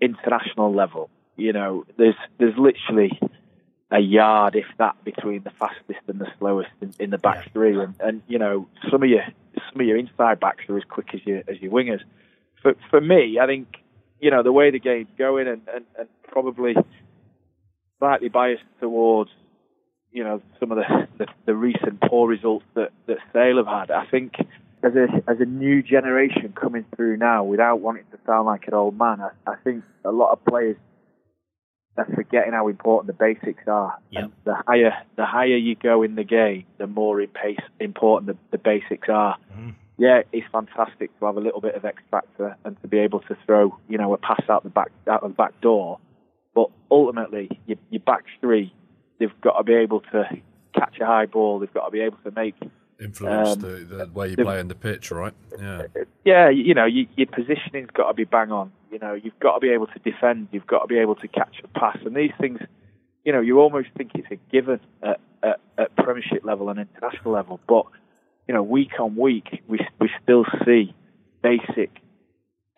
[0.00, 3.18] international level, you know, there's there's literally
[3.90, 7.52] a yard, if that, between the fastest and the slowest in, in the back yeah.
[7.52, 9.22] three, and, and you know some of your
[9.70, 12.02] some of your inside backs are as quick as your as your wingers.
[12.62, 13.68] For for me, I think
[14.20, 16.74] you know the way the game's going, and, and, and probably
[17.98, 19.30] slightly biased towards
[20.12, 23.90] you know some of the, the, the recent poor results that that Sale have had.
[23.90, 24.34] I think
[24.82, 28.74] as a as a new generation coming through now, without wanting to sound like an
[28.74, 30.76] old man, I, I think a lot of players
[31.96, 33.98] are forgetting how important the basics are.
[34.10, 34.22] Yep.
[34.22, 38.56] And the higher the higher you go in the game, the more pace, important the,
[38.56, 39.36] the basics are.
[39.56, 39.74] Mm.
[39.98, 43.20] Yeah, it's fantastic to have a little bit of X factor and to be able
[43.20, 45.98] to throw, you know, a pass out the back out of the back door.
[46.54, 48.72] But ultimately, your, your back three,
[49.18, 50.24] they've got to be able to
[50.72, 51.58] catch a high ball.
[51.58, 52.54] They've got to be able to make
[53.00, 55.34] influence um, the, the, way you the, play in the pitch, right?
[55.58, 55.82] Yeah.
[56.24, 58.72] Yeah, you know, you, your positioning's got to be bang on.
[58.92, 60.48] You know, you've got to be able to defend.
[60.52, 62.60] You've got to be able to catch a pass, and these things,
[63.24, 67.32] you know, you almost think it's a given at, at, at Premiership level and international
[67.32, 67.60] level.
[67.68, 67.84] But
[68.48, 70.94] you know, week on week, we we still see
[71.42, 71.90] basic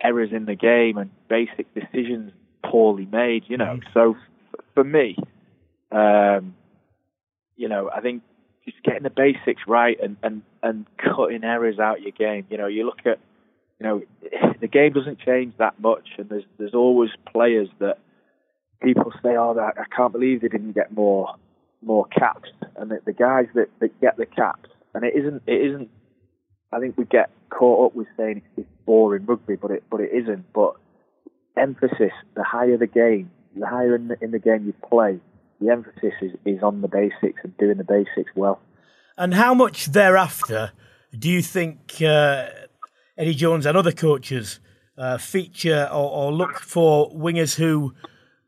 [0.03, 2.33] errors in the game and basic decisions
[2.65, 3.45] poorly made.
[3.47, 5.17] You know, so f- for me,
[5.93, 6.55] um,
[7.57, 8.23] you know, I think
[8.65, 12.47] just getting the basics right and, and, and cutting errors out of your game.
[12.51, 13.19] You know, you look at,
[13.79, 14.03] you know,
[14.61, 17.99] the game doesn't change that much, and there's there's always players that
[18.83, 21.35] people say, oh, I can't believe they didn't get more
[21.83, 25.71] more caps, and the, the guys that, that get the caps, and it isn't it
[25.71, 25.91] isn't.
[26.73, 30.11] I think we get caught up with saying it's boring rugby, but it but it
[30.13, 30.53] isn't.
[30.53, 30.75] But
[31.57, 35.21] emphasis, the higher the game, the higher in the, in the game you play,
[35.61, 38.61] the emphasis is, is on the basics and doing the basics well.
[39.17, 40.73] And how much thereafter
[41.17, 42.49] do you think uh,
[43.19, 44.61] Eddie Jones and other coaches
[44.97, 47.95] uh, feature or, or, look for wingers who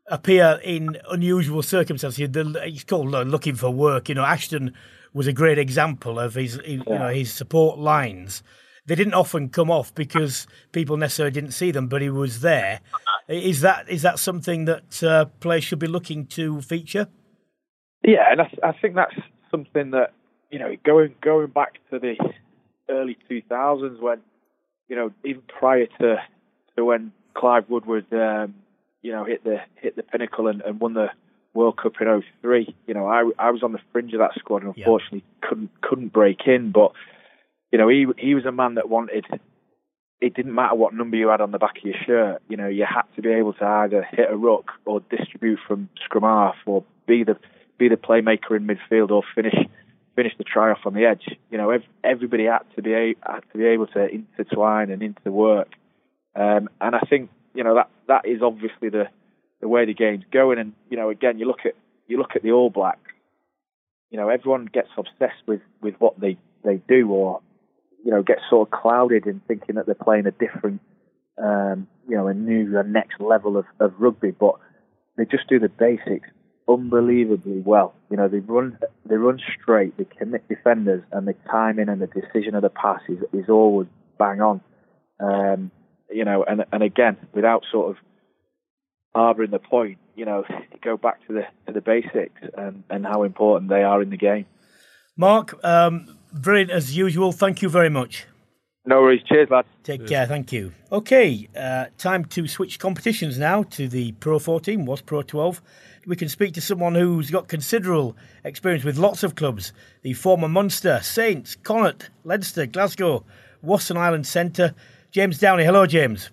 [0.07, 2.17] appear in unusual circumstances?
[2.65, 4.09] He's called uh, looking for work.
[4.09, 4.75] You know, Ashton
[5.15, 8.43] was a great example of his, you know, his support lines.
[8.87, 12.81] They didn't often come off because people necessarily didn't see them, but he was there.
[13.29, 17.09] Is that is that something that uh, players should be looking to feature?
[18.03, 19.15] Yeah, and I, I think that's
[19.51, 20.13] something that
[20.51, 22.17] you know going going back to the
[22.91, 24.21] early 2000s when
[24.89, 26.17] you know even prior to
[26.77, 28.55] to when Clive Woodward um,
[29.03, 31.09] you know hit the hit the pinnacle and, and won the
[31.55, 32.75] World Cup in 03.
[32.87, 35.49] You know, I I was on the fringe of that squad and unfortunately yeah.
[35.49, 36.73] couldn't couldn't break in.
[36.73, 36.93] But
[37.71, 39.27] you know, he he was a man that wanted
[40.23, 42.43] it didn't matter what number you had on the back of your shirt.
[42.49, 45.89] You know, you had to be able to either hit a ruck or distribute from
[46.05, 47.37] scrum half or be the
[47.79, 49.57] be the playmaker in midfield or finish
[50.15, 51.37] finish the try off on the edge.
[51.51, 55.67] You know, everybody had to be a, had to be able to intertwine and interwork.
[56.37, 59.07] Um, and I think you know that that is obviously the
[59.63, 60.59] the way the game's going.
[60.59, 61.75] And you know, again, you look at
[62.07, 62.99] you look at the All Blacks.
[64.11, 67.41] You know, everyone gets obsessed with with what they they do or
[68.05, 70.81] you know, gets sort of clouded in thinking that they're playing a different,
[71.43, 74.33] um, you know, a new, a next level of, of rugby.
[74.33, 74.57] But
[75.17, 76.29] they just do the basics
[76.69, 77.95] unbelievably well.
[78.11, 82.09] You know, they run, they run straight, they commit defenders, and the timing and the
[82.09, 84.61] decision of the pass is, is always bang on.
[85.21, 85.71] Um,
[86.11, 87.97] you know, and and again, without sort of
[89.15, 90.45] harbouring the point, you know,
[90.83, 94.17] go back to the to the basics and, and how important they are in the
[94.17, 94.47] game.
[95.17, 97.33] Mark, um, brilliant as usual.
[97.33, 98.27] Thank you very much.
[98.85, 99.23] No worries.
[99.29, 99.65] Cheers, lad.
[99.85, 100.11] Take Cheers.
[100.11, 100.27] care.
[100.27, 100.73] Thank you.
[100.91, 105.63] Okay, uh, time to switch competitions now to the Pro 14, was Pro 12.
[106.05, 109.73] We can speak to someone who's got considerable experience with lots of clubs.
[110.03, 113.25] The former Munster, Saints, Connacht, Leinster, Glasgow,
[113.63, 114.75] Watson Island Centre.
[115.13, 115.65] James Downey.
[115.65, 116.31] Hello, James.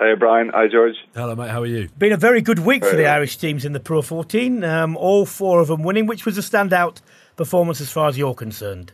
[0.00, 0.52] Hey, Brian.
[0.54, 0.94] Hi, George.
[1.12, 1.50] Hello, mate.
[1.50, 1.88] How are you?
[1.98, 3.14] Been a very good week very for the well.
[3.14, 4.62] Irish teams in the Pro 14.
[4.62, 7.00] Um, all four of them winning, which was a standout
[7.34, 8.92] performance as far as you're concerned.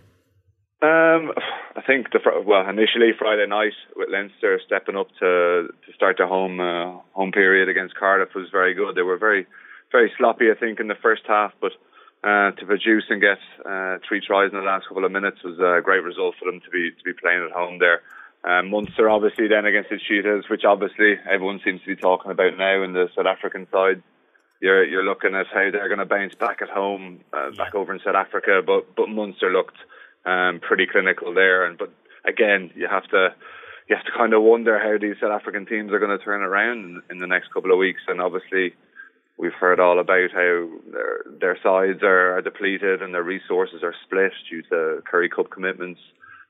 [0.80, 1.32] Um,
[1.76, 6.26] I think the well initially Friday night with Leinster stepping up to to start the
[6.26, 8.94] home uh, home period against Cardiff was very good.
[8.94, 9.46] They were very
[9.92, 11.72] very sloppy, I think, in the first half, but
[12.24, 15.58] uh, to produce and get uh, three tries in the last couple of minutes was
[15.58, 18.00] a great result for them to be to be playing at home there.
[18.44, 22.58] Um, Munster obviously then against the Cheetahs, which obviously everyone seems to be talking about
[22.58, 24.02] now in the South African side.
[24.60, 27.92] You're you're looking at how they're going to bounce back at home, uh, back over
[27.94, 29.76] in South Africa, but but Munster looked
[30.26, 31.64] um, pretty clinical there.
[31.64, 31.90] And but
[32.24, 33.34] again, you have to
[33.88, 36.42] you have to kind of wonder how these South African teams are going to turn
[36.42, 38.02] around in, in the next couple of weeks.
[38.08, 38.74] And obviously,
[39.36, 43.94] we've heard all about how their their sides are, are depleted and their resources are
[44.04, 46.00] split due to Currie Cup commitments.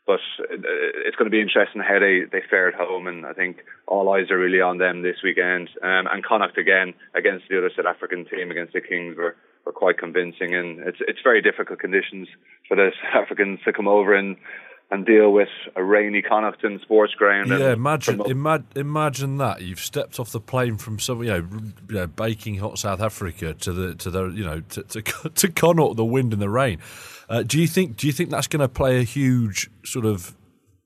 [0.07, 3.65] But it's going to be interesting how they, they fare at home, and I think
[3.87, 5.71] all eyes are really on them this weekend.
[5.83, 9.35] Um, and Connacht again against the other South African team against the Kings were,
[9.65, 12.29] were quite convincing, and it's it's very difficult conditions
[12.69, 14.37] for the South Africans to come over and
[14.91, 17.51] and deal with a rainy Connaughton sports ground.
[17.51, 21.49] Yeah, imagine, ima- imagine that you've stepped off the plane from some, you know,
[21.89, 25.03] you know, baking hot South Africa to the to the you know to to,
[25.35, 26.79] to Connacht, the wind and the rain.
[27.29, 30.37] Uh, do you think do you think that's going to play a huge sort of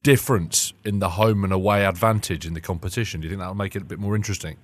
[0.03, 3.21] difference in the home and away advantage in the competition?
[3.21, 4.57] Do you think that'll make it a bit more interesting?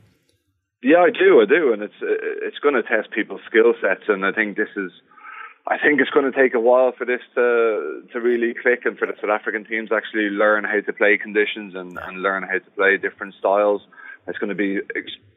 [0.82, 4.24] Yeah, I do, I do, and it's it's going to test people's skill sets, and
[4.24, 4.92] I think this is
[5.66, 8.98] I think it's going to take a while for this to to really click and
[8.98, 12.58] for the South African teams actually learn how to play conditions and, and learn how
[12.58, 13.80] to play different styles.
[14.26, 14.80] It's going to be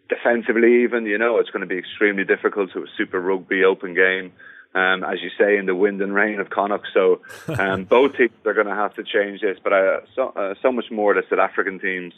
[0.10, 3.94] defensively even, you know, it's going to be extremely difficult to a super rugby open
[3.94, 4.34] game.
[4.76, 6.88] Um, as you say, in the wind and rain of Connacht.
[6.94, 7.22] So
[7.58, 10.72] um, both teams are going to have to change this, but uh, so, uh, so
[10.72, 12.14] much more the South African teams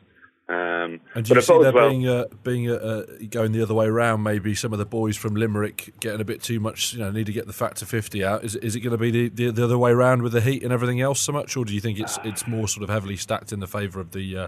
[0.50, 3.86] um, and do you see there well, being uh, being uh, going the other way
[3.86, 4.24] around?
[4.24, 6.94] Maybe some of the boys from Limerick getting a bit too much.
[6.94, 8.44] You know, need to get the factor fifty out.
[8.44, 10.64] Is is it going to be the, the, the other way around with the heat
[10.64, 13.16] and everything else so much, or do you think it's it's more sort of heavily
[13.16, 14.48] stacked in the favour of the uh,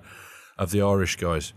[0.58, 1.54] of the Irish guys?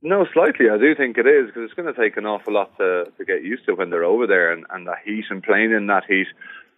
[0.00, 0.70] No, slightly.
[0.70, 3.24] I do think it is because it's going to take an awful lot to to
[3.24, 6.04] get used to when they're over there and and the heat and playing in that
[6.06, 6.28] heat.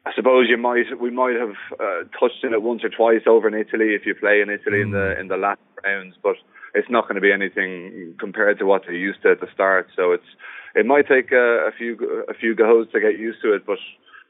[0.06, 3.46] I suppose you might we might have uh, touched in it once or twice over
[3.46, 4.84] in Italy if you play in Italy mm.
[4.84, 5.20] in the mm.
[5.20, 6.36] in the last rounds, but
[6.78, 9.88] it's not going to be anything compared to what they used to at the start.
[9.96, 10.30] So it's
[10.74, 13.78] it might take a, a few a few goes to get used to it, but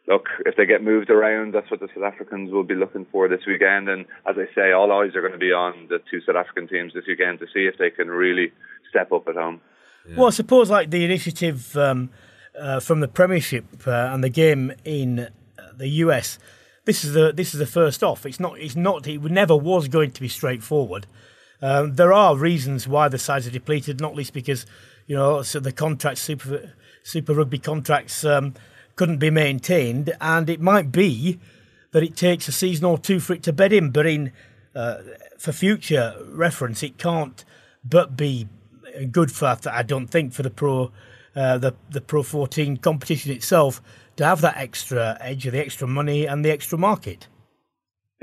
[0.08, 3.28] look, if they get moved around, that's what the South Africans will be looking for
[3.28, 3.88] this weekend.
[3.88, 6.66] And as I say, all eyes are going to be on the two South African
[6.66, 8.52] teams this weekend to see if they can really
[8.88, 9.60] step up at home.
[10.08, 10.16] Yeah.
[10.16, 12.10] Well, I suppose like the initiative um,
[12.58, 15.28] uh, from the Premiership uh, and the game in uh,
[15.76, 16.38] the US.
[16.86, 18.24] This is the this is the first off.
[18.24, 18.58] It's not.
[18.58, 19.06] It's not.
[19.06, 21.06] It never was going to be straightforward.
[21.60, 24.66] Um, there are reasons why the sides are depleted, not least because
[25.06, 28.54] you know so the contracts, super Super Rugby contracts, um,
[28.96, 31.38] couldn't be maintained, and it might be
[31.92, 33.90] that it takes a season or two for it to bed in.
[33.90, 34.32] But in
[34.74, 34.98] uh,
[35.38, 37.44] for future reference, it can't
[37.82, 38.48] but be
[39.10, 40.92] good for I don't think for the pro
[41.34, 43.80] uh, the the Pro 14 competition itself
[44.16, 47.28] to have that extra edge, the extra money, and the extra market.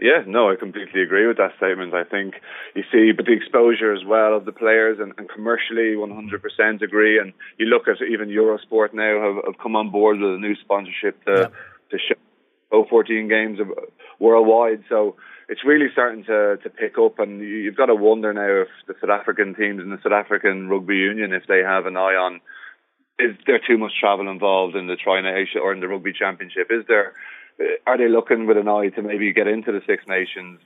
[0.02, 1.94] Yeah, no, I completely agree with that statement.
[1.94, 2.36] I think
[2.76, 7.18] you see, but the exposure as well of the players and, and commercially 100% agree.
[7.18, 10.56] And you look at even Eurosport now have, have come on board with a new
[10.56, 11.50] sponsorship to,
[11.92, 13.60] to show 14 games
[14.20, 14.84] worldwide.
[14.90, 15.16] So
[15.48, 17.20] it's really starting to, to pick up.
[17.20, 20.68] And you've got to wonder now if the South African teams and the South African
[20.68, 22.42] Rugby Union, if they have an eye on,
[23.18, 26.68] is there too much travel involved in the Tri Nation or in the Rugby Championship?
[26.70, 27.14] Is there
[27.88, 30.60] are they looking with an eye to maybe get into the Six Nations?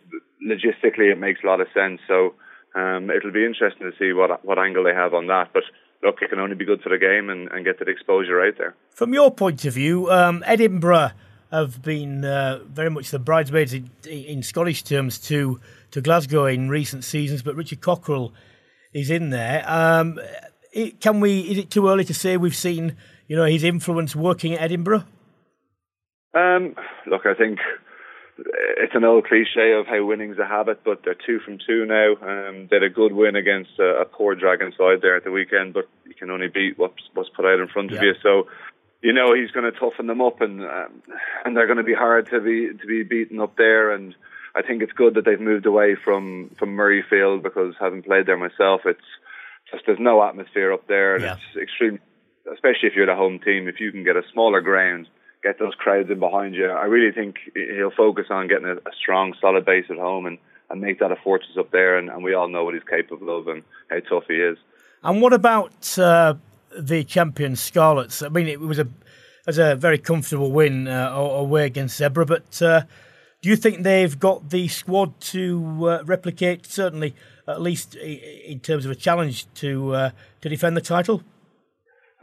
[0.44, 2.02] Logistically, it makes a lot of sense.
[2.08, 2.34] So
[2.76, 5.50] um, it'll be interesting to see what what angle they have on that.
[5.54, 5.64] But
[6.04, 8.58] look, it can only be good for the game and, and get that exposure out
[8.58, 8.76] there.
[8.92, 11.12] From your point of view, um, Edinburgh
[11.52, 15.60] have been uh, very much the bridesmaids in, in, Scottish terms to
[15.92, 18.32] to Glasgow in recent seasons, but Richard Cockerill
[18.94, 19.64] is in there.
[19.68, 20.20] Um,
[20.72, 21.42] it, can we?
[21.42, 22.96] Is it too early to say we've seen
[23.28, 25.06] you know his influence working at Edinburgh?
[26.34, 26.76] Um,
[27.08, 27.60] look, I think
[28.78, 32.14] it's an old cliche of how winning's a habit, but they're two from two now.
[32.22, 35.32] Um, they had a good win against a, a poor Dragon side there at the
[35.32, 37.98] weekend, but you can only beat what's, what's put out in front yeah.
[37.98, 38.14] of you.
[38.22, 38.48] So,
[39.02, 41.02] you know, he's going to toughen them up, and um,
[41.46, 43.92] and they're going to be hard to be to be beaten up there.
[43.92, 44.14] And
[44.56, 48.38] I think it's good that they've moved away from from Murrayfield because having played there
[48.38, 49.00] myself, it's
[49.72, 51.36] just there's no atmosphere up there, and yeah.
[51.36, 52.00] it's extreme,
[52.52, 53.70] especially if you're the home team.
[53.70, 55.08] If you can get a smaller ground
[55.44, 56.68] get those crowds in behind you.
[56.68, 60.38] I really think he'll focus on getting a, a strong, solid base at home and,
[60.70, 61.98] and make that a fortress up there.
[61.98, 64.58] And, and, we all know what he's capable of and how tough he is.
[65.04, 66.36] And what about uh,
[66.78, 68.22] the champion Scarlets?
[68.22, 68.88] I mean, it was a
[69.50, 72.84] was a very comfortable win uh, away against Zebre, but uh,
[73.42, 77.16] do you think they've got the squad to uh, replicate, certainly
[77.48, 80.12] at least in terms of a challenge to uh,
[80.42, 81.24] to defend the title?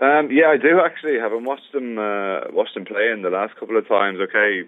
[0.00, 1.18] Um, yeah, I do actually.
[1.18, 4.18] Haven't watched them uh, watched them play in the last couple of times.
[4.20, 4.64] Okay,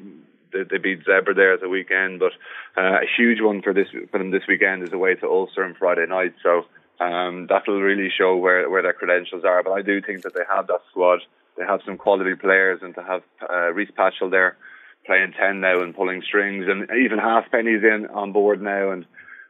[0.52, 2.32] they, they beat Zebre there at the weekend, but
[2.80, 5.74] uh, a huge one for this for them this weekend is away to Ulster on
[5.74, 6.34] Friday night.
[6.42, 6.64] So
[7.04, 9.62] um, that'll really show where where their credentials are.
[9.62, 11.20] But I do think that they have that squad.
[11.58, 14.56] They have some quality players, and to have uh, Rhys Patchell there
[15.04, 19.04] playing ten now and pulling strings, and even Halfpenny's in on board now, and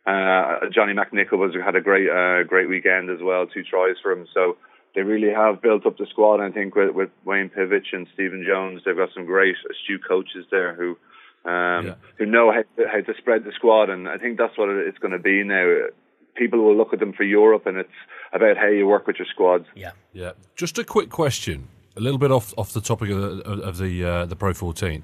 [0.06, 4.10] uh, Johnny McNicholl was had a great uh, great weekend as well, two tries for
[4.10, 4.26] him.
[4.34, 4.56] So
[4.94, 6.40] they really have built up the squad.
[6.40, 10.46] I think with, with Wayne Pivac and Stephen Jones, they've got some great astute coaches
[10.50, 10.96] there who
[11.44, 11.94] um, yeah.
[12.18, 14.98] who know how to, how to spread the squad, and I think that's what it's
[14.98, 15.86] going to be now.
[16.34, 17.88] People will look at them for Europe, and it's
[18.32, 19.66] about how you work with your squads.
[19.74, 20.32] Yeah, yeah.
[20.56, 24.04] Just a quick question, a little bit off off the topic of the, of the
[24.04, 25.02] uh, the Pro 14.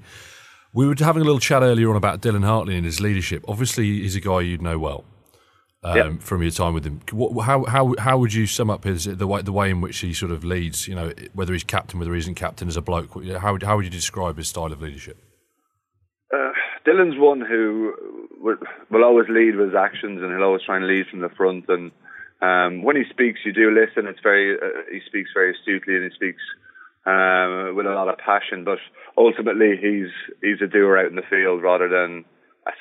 [0.73, 3.45] We were having a little chat earlier on about Dylan Hartley and his leadership.
[3.47, 5.05] Obviously, he's a guy you'd know well
[5.85, 6.21] um, yep.
[6.21, 6.99] from your time with him.
[7.11, 9.99] What, how how how would you sum up his the way the way in which
[9.99, 10.87] he sort of leads?
[10.87, 13.13] You know, whether he's captain, whether he isn't captain as a bloke.
[13.37, 15.17] How how would you describe his style of leadership?
[16.33, 16.51] Uh,
[16.87, 17.93] Dylan's one who
[18.41, 18.57] will,
[18.89, 21.65] will always lead with his actions, and he'll always try and lead from the front.
[21.69, 21.91] And
[22.41, 24.07] um, when he speaks, you do listen.
[24.07, 26.41] It's very uh, he speaks very astutely, and he speaks
[27.05, 28.63] um, with a lot of passion.
[28.63, 28.79] But
[29.15, 30.09] ultimately, he's
[30.41, 32.25] he's a doer out in the field rather than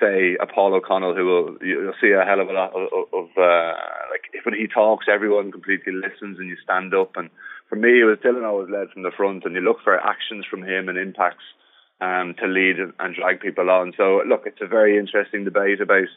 [0.01, 3.29] say a Paul O'Connell who will you'll see a hell of a lot of, of
[3.37, 3.75] uh,
[4.11, 7.17] like when he talks, everyone completely listens and you stand up.
[7.17, 7.31] And
[7.69, 10.47] for me, it was Dylan always led from the front, and you look for actions
[10.51, 11.45] from him and impacts
[12.01, 13.93] um, to lead and drag people on.
[13.97, 16.09] So look, it's a very interesting debate about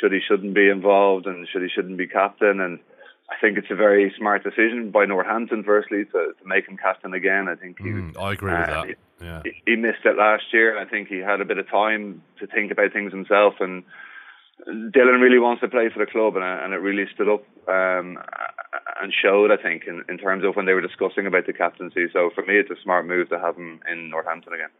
[0.00, 2.78] should he shouldn't be involved and should he shouldn't be captain and
[3.32, 7.14] I think it's a very smart decision by Northampton, firstly, to, to make him captain
[7.14, 7.48] again.
[7.48, 8.96] I think he, mm, I agree uh, with that.
[9.22, 9.42] Yeah.
[9.44, 10.76] He, he, missed it last year.
[10.76, 13.54] And I think he had a bit of time to think about things himself.
[13.60, 13.84] And
[14.66, 18.18] Dylan really wants to play for the club, and, and it really stood up um,
[19.00, 22.06] and showed, I think, in, in terms of when they were discussing about the captaincy.
[22.12, 24.70] So for me, it's a smart move to have him in Northampton again.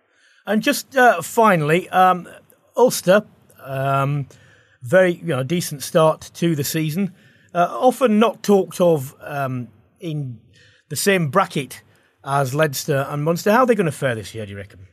[0.47, 2.29] And just uh, finally, um,
[2.77, 3.25] Ulster,
[3.61, 4.27] um,
[4.83, 7.15] very you know decent start to the season
[7.55, 9.69] uh, often not talked of um,
[10.01, 10.41] in
[10.89, 11.83] the same bracket
[12.25, 13.53] as Leinster and Munster.
[13.53, 14.87] How are they going to fare this year, do you reckon?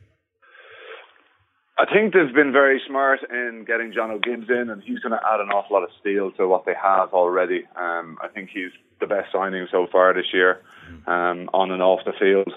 [1.78, 5.20] I think they've been very smart in getting Jono Gibbs in, and he's going to
[5.32, 7.64] add an awful lot of steel to what they have already.
[7.74, 8.70] Um, I think he's
[9.00, 10.60] the best signing so far this year,
[11.06, 12.52] um, on and off the field.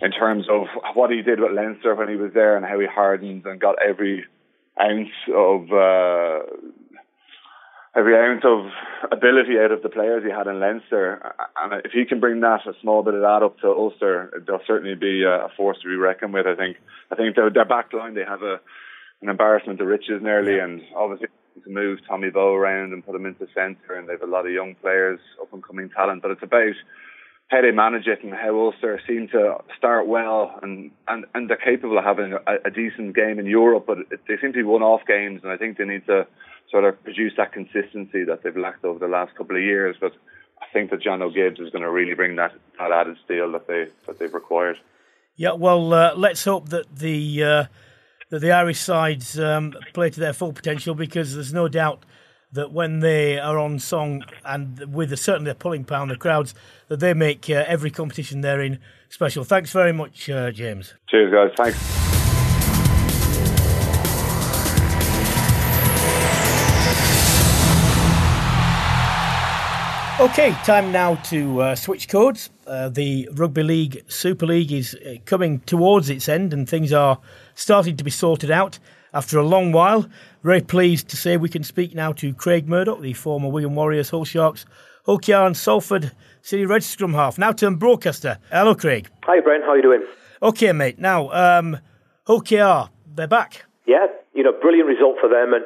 [0.00, 0.62] In terms of
[0.94, 3.76] what he did with Leinster when he was there and how he hardened and got
[3.86, 4.24] every
[4.80, 6.40] ounce of uh,
[7.96, 8.66] every ounce of
[9.10, 11.34] ability out of the players he had in Leinster.
[11.60, 14.66] And if he can bring that a small bit of that up to Ulster, they'll
[14.66, 16.46] certainly be a force to be reckoned with.
[16.46, 16.76] I think.
[17.10, 18.60] I think their, their back line they have a
[19.20, 21.28] an embarrassment of riches nearly, and obviously
[21.62, 24.46] to move Tommy Bowe around and put him into centre, and they have a lot
[24.46, 26.22] of young players, up and coming talent.
[26.22, 26.74] But it's about
[27.48, 31.58] how they manage it and how Ulster seem to start well and, and, and they're
[31.58, 35.02] capable of having a, a decent game in Europe, but they seem to be one-off
[35.06, 36.26] games, and I think they need to
[36.72, 39.94] sort of produce that consistency that they've lacked over the last couple of years.
[40.00, 40.14] But
[40.60, 43.68] I think that Jono Gibbs is going to really bring that, that added steel that
[43.68, 44.78] they that they've required.
[45.36, 47.64] Yeah, well, uh, let's hope that the uh,
[48.30, 52.04] that the Irish sides um, play to their full potential because there's no doubt
[52.52, 56.54] that when they are on song and with the, certainly a pulling power the crowds,
[56.88, 59.44] that they make uh, every competition they're in special.
[59.44, 60.94] Thanks very much, uh, James.
[61.08, 61.50] Cheers, guys.
[61.56, 62.01] Thanks.
[70.22, 72.48] Okay, time now to uh, switch codes.
[72.64, 77.18] Uh, the Rugby League Super League is uh, coming towards its end and things are
[77.56, 78.78] starting to be sorted out
[79.12, 80.06] after a long while.
[80.44, 84.10] Very pleased to say we can speak now to Craig Murdock, the former Wigan Warriors,
[84.10, 84.64] Hull Sharks,
[85.04, 88.38] KR and Salford City Red scrum half, now turned broadcaster.
[88.52, 89.10] Hello, Craig.
[89.24, 89.64] Hi, Brent.
[89.64, 90.04] How are you doing?
[90.40, 91.00] Okay, mate.
[91.00, 91.78] Now, um,
[92.28, 92.44] Hull
[93.12, 93.64] they're back.
[93.86, 95.64] Yeah, you know, brilliant result for them and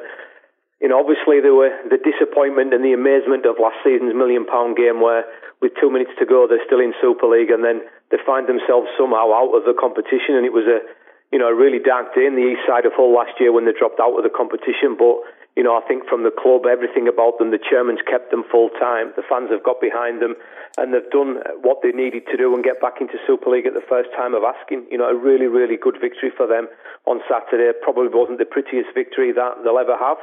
[0.81, 4.77] you know, obviously there were the disappointment and the amazement of last season's million pound
[4.77, 5.25] game where
[5.61, 7.81] with two minutes to go they're still in Super League and then
[8.13, 10.85] they find themselves somehow out of the competition and it was a
[11.31, 13.65] you know, a really dark day in the east side of Hull last year when
[13.67, 14.95] they dropped out of the competition.
[14.95, 15.27] But,
[15.59, 18.71] you know, I think from the club, everything about them, the chairman's kept them full
[18.79, 19.11] time.
[19.19, 20.39] The fans have got behind them
[20.79, 23.75] and they've done what they needed to do and get back into Super League at
[23.75, 24.87] the first time of asking.
[24.87, 26.71] You know, a really, really good victory for them
[27.03, 27.75] on Saturday.
[27.83, 30.17] Probably wasn't the prettiest victory that they'll ever have.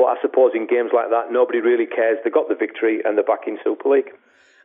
[0.00, 2.16] But I suppose in games like that, nobody really cares.
[2.24, 4.08] They got the victory and they're back in Super League.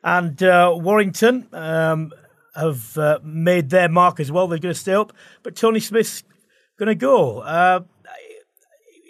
[0.01, 2.13] And uh, Warrington um,
[2.55, 4.47] have uh, made their mark as well.
[4.47, 5.11] They're going to stay up,
[5.43, 6.23] but Tony Smith's
[6.79, 7.39] going to go.
[7.39, 7.81] Uh,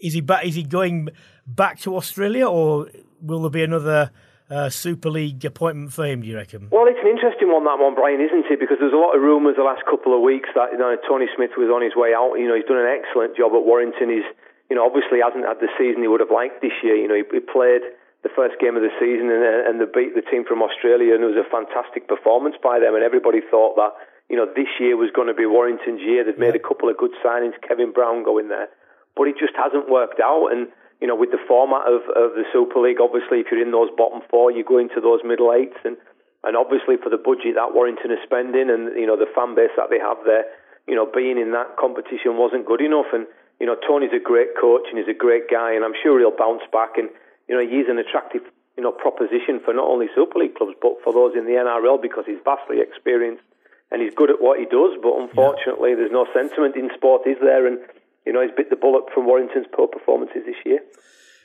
[0.01, 0.47] is he back?
[0.47, 1.09] Is he going
[1.45, 2.89] back to Australia, or
[3.21, 4.11] will there be another?
[4.45, 6.69] Uh, Super League appointment for him, do you reckon?
[6.69, 8.61] Well, it's an interesting one, that one, Brian, isn't it?
[8.61, 11.25] Because there's a lot of rumours the last couple of weeks that you know, Tony
[11.33, 12.37] Smith was on his way out.
[12.37, 14.13] You know, he's done an excellent job at Warrington.
[14.13, 14.29] He's
[14.69, 16.97] you know, obviously hasn't had the season he would have liked this year.
[16.97, 17.85] You know, he, he played
[18.25, 21.21] the first game of the season and, and they beat the team from Australia, and
[21.21, 22.97] it was a fantastic performance by them.
[22.97, 23.93] And everybody thought that
[24.29, 26.25] you know, this year was going to be Warrington's year.
[26.25, 28.69] They'd made a couple of good signings, Kevin Brown going there,
[29.15, 30.49] but it just hasn't worked out.
[30.49, 30.67] And
[31.01, 33.93] you know, with the format of, of the Super League, obviously, if you're in those
[33.93, 35.97] bottom four, you go into those middle eights, and
[36.41, 39.73] and obviously for the budget that Warrington is spending, and you know the fan base
[39.77, 40.49] that they have there,
[40.89, 43.13] you know, being in that competition wasn't good enough.
[43.13, 43.29] And
[43.59, 46.35] you know, Tony's a great coach and he's a great guy, and I'm sure he'll
[46.35, 46.97] bounce back.
[46.97, 47.09] And
[47.47, 48.43] you know, he's an attractive
[48.77, 52.01] you know proposition for not only Super League clubs but for those in the NRL
[52.01, 53.43] because he's vastly experienced
[53.91, 54.97] and he's good at what he does.
[55.01, 55.95] But unfortunately, yeah.
[55.95, 57.65] there's no sentiment in sport, is there?
[57.65, 57.79] And
[58.25, 60.79] you know, he's bit the bullet from Warrington's poor performances this year.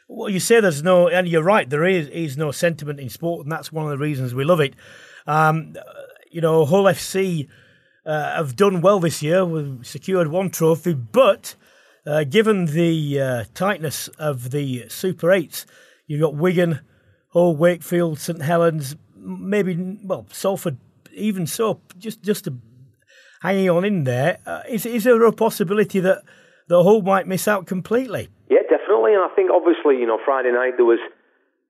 [0.08, 3.44] Well, you say there's no, and you're right, there is, is no sentiment in sport,
[3.44, 4.74] and that's one of the reasons we love it.
[5.24, 5.76] Um,
[6.32, 7.48] you know, Hull FC
[8.04, 9.44] uh, have done well this year.
[9.44, 11.54] We've secured one trophy, but
[12.06, 15.66] uh, given the uh, tightness of the Super 8s,
[16.06, 16.80] you've got Wigan,
[17.28, 20.78] Hull, Wakefield, St Helens, maybe, well, Salford
[21.12, 22.48] even so, just just
[23.42, 26.22] hanging on in there, uh, is is there a possibility that
[26.68, 28.28] the Hull might miss out completely?
[28.48, 29.14] Yeah, definitely.
[29.14, 31.00] And I think obviously, you know, Friday night there was,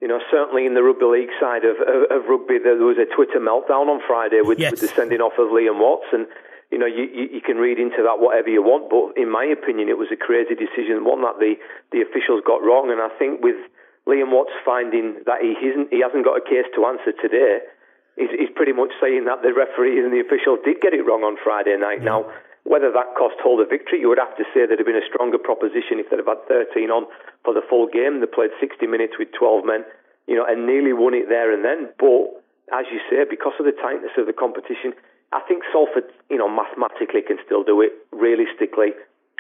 [0.01, 3.09] you know, certainly in the rugby league side of, of, of rugby, there was a
[3.15, 4.73] Twitter meltdown on Friday with, yes.
[4.73, 6.27] with the sending off of Liam Watts and.
[6.71, 9.43] You know, you, you, you can read into that whatever you want, but in my
[9.43, 11.59] opinion, it was a crazy decision, one that the,
[11.91, 12.95] the officials got wrong.
[12.95, 13.59] And I think with
[14.07, 17.67] Liam Watts finding that he hasn't he hasn't got a case to answer today,
[18.15, 21.27] he's, is pretty much saying that the referees and the officials did get it wrong
[21.27, 22.07] on Friday night.
[22.07, 22.31] Now,
[22.65, 25.11] whether that cost Hull the victory, you would have to say there'd have been a
[25.11, 27.09] stronger proposition if they'd have had 13 on
[27.45, 28.21] for the full game.
[28.21, 29.83] They played 60 minutes with 12 men,
[30.29, 31.91] you know, and nearly won it there and then.
[31.97, 34.93] But as you say, because of the tightness of the competition,
[35.33, 37.93] I think Salford, you know, mathematically can still do it.
[38.13, 38.93] Realistically,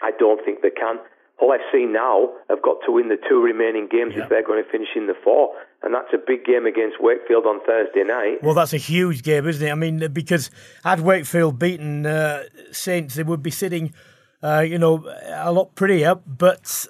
[0.03, 0.99] I don't think they can.
[1.41, 4.25] Hull FC now have got to win the two remaining games yeah.
[4.25, 7.47] if they're going to finish in the four, and that's a big game against Wakefield
[7.47, 8.43] on Thursday night.
[8.43, 9.71] Well, that's a huge game, isn't it?
[9.71, 10.51] I mean, because
[10.85, 13.95] had Wakefield beaten uh, Saints, they would be sitting,
[14.43, 16.15] uh, you know, a lot prettier.
[16.15, 16.87] But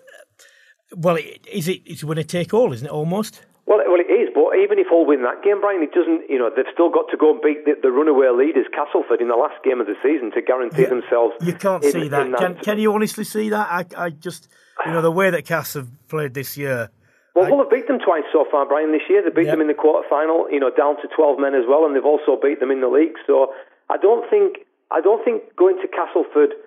[0.97, 1.17] well,
[1.51, 1.83] is it?
[1.87, 2.93] It's going to take all, isn't it?
[2.93, 3.43] Almost.
[3.71, 4.35] Well, well, it is.
[4.35, 6.27] But even if Hull win that game, Brian, it doesn't.
[6.27, 9.31] You know, they've still got to go and beat the, the runaway leaders, Castleford, in
[9.31, 10.91] the last game of the season to guarantee yeah.
[10.91, 11.39] themselves.
[11.39, 12.27] You can't in, see that.
[12.35, 12.41] that.
[12.43, 13.71] Can, can you honestly see that?
[13.71, 14.51] I, I just,
[14.85, 16.91] you know, the way that Cass have played this year.
[17.39, 18.91] Well, Hull have beat them twice so far, Brian.
[18.91, 19.55] This year they beat yep.
[19.55, 20.51] them in the quarter final.
[20.51, 22.91] You know, down to twelve men as well, and they've also beat them in the
[22.91, 23.15] league.
[23.23, 23.55] So
[23.87, 26.59] I don't think I don't think going to Castleford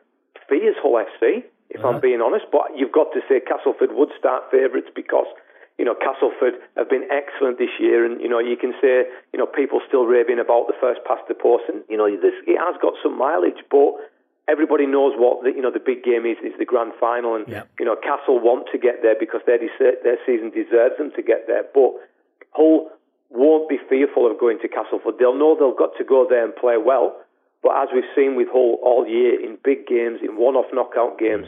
[0.47, 1.99] fears Hull FC, if uh-huh.
[1.99, 2.47] I'm being honest.
[2.47, 5.28] But you've got to say Castleford would start favourites because
[5.78, 9.40] you know, Castleford have been excellent this year, and you know, you can say, you
[9.40, 12.58] know, people still raving about the first past the post, and you know, this, it
[12.62, 13.98] has got some mileage, but
[14.48, 17.48] everybody knows what the, you know the big game is is the grand final, and
[17.48, 17.64] yeah.
[17.80, 21.48] you know, Castle want to get there because their their season deserves them to get
[21.48, 21.98] there, but
[22.52, 22.90] Hull
[23.30, 25.18] won't be fearful of going to Castleford.
[25.18, 27.18] They'll know they've got to go there and play well,
[27.64, 31.48] but as we've seen with Hull all year in big games, in one-off knockout games,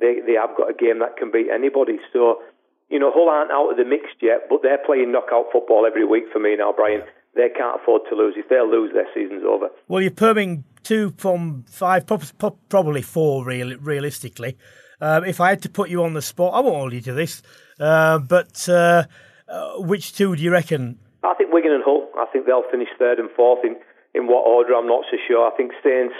[0.00, 1.98] they they have got a game that can beat anybody.
[2.12, 2.40] So
[2.88, 6.04] you know, Hull aren't out of the mix yet, but they're playing knockout football every
[6.04, 7.02] week for me now, Brian.
[7.34, 8.34] They can't afford to lose.
[8.36, 9.68] If they lose, their season's over.
[9.86, 14.56] Well, you're perming two from five, probably four, real, realistically.
[15.00, 17.12] Um, if I had to put you on the spot, I won't hold you to
[17.12, 17.42] this,
[17.78, 19.04] uh, but uh,
[19.48, 20.98] uh, which two do you reckon?
[21.22, 22.08] I think Wigan and Hull.
[22.16, 23.76] I think they'll finish third and fourth in,
[24.14, 25.46] in what order, I'm not so sure.
[25.46, 26.14] I think Saints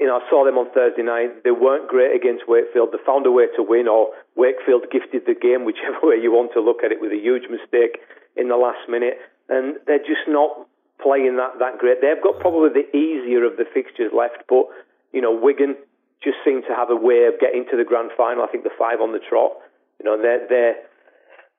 [0.00, 1.44] you know, I saw them on Thursday night.
[1.44, 2.90] They weren't great against Wakefield.
[2.92, 6.52] They found a way to win, or Wakefield gifted the game, whichever way you want
[6.54, 8.00] to look at it, with a huge mistake
[8.36, 9.20] in the last minute.
[9.48, 10.66] And they're just not
[11.02, 12.00] playing that, that great.
[12.00, 14.66] They've got probably the easier of the fixtures left, but,
[15.12, 15.76] you know, Wigan
[16.22, 18.44] just seem to have a way of getting to the grand final.
[18.44, 19.58] I think the five on the trot.
[19.98, 20.72] You know, they they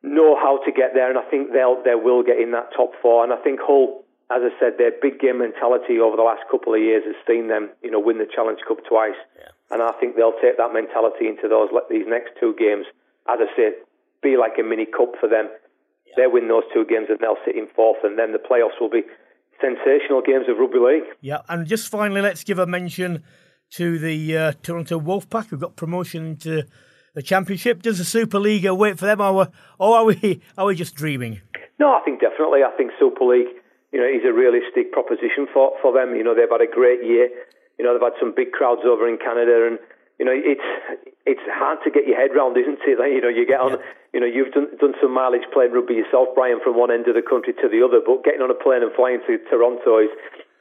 [0.01, 2.91] know how to get there, and I think they'll they will get in that top
[3.01, 3.23] four.
[3.23, 4.03] And I think Hull
[4.34, 7.47] as I said, their big game mentality over the last couple of years has seen
[7.47, 9.53] them, you know, win the Challenge Cup twice, yeah.
[9.69, 12.89] and I think they'll take that mentality into those these next two games.
[13.29, 13.73] As I said,
[14.25, 15.53] be like a mini cup for them.
[16.07, 16.13] Yeah.
[16.17, 18.89] They win those two games and they'll sit in fourth, and then the playoffs will
[18.89, 19.05] be
[19.61, 21.07] sensational games of rugby league.
[21.21, 23.23] Yeah, and just finally, let's give a mention
[23.77, 26.63] to the uh, Toronto Wolfpack, who got promotion to
[27.13, 27.84] the championship.
[27.84, 31.41] Does the Super League wait for them, or, or are we are we just dreaming?
[31.79, 32.61] No, I think definitely.
[32.63, 33.61] I think Super League
[33.93, 36.17] you know, is a realistic proposition for, for them.
[36.17, 37.29] You know, they've had a great year.
[37.77, 39.77] You know, they've had some big crowds over in Canada, and
[40.17, 40.65] you know, it's
[41.29, 42.97] it's hard to get your head round, isn't it?
[43.01, 43.77] Like, you know, you get on.
[43.77, 43.85] Yeah.
[44.13, 47.13] You know, you've done done some mileage playing rugby yourself, Brian, from one end of
[47.13, 48.01] the country to the other.
[48.01, 50.09] But getting on a plane and flying to Toronto is,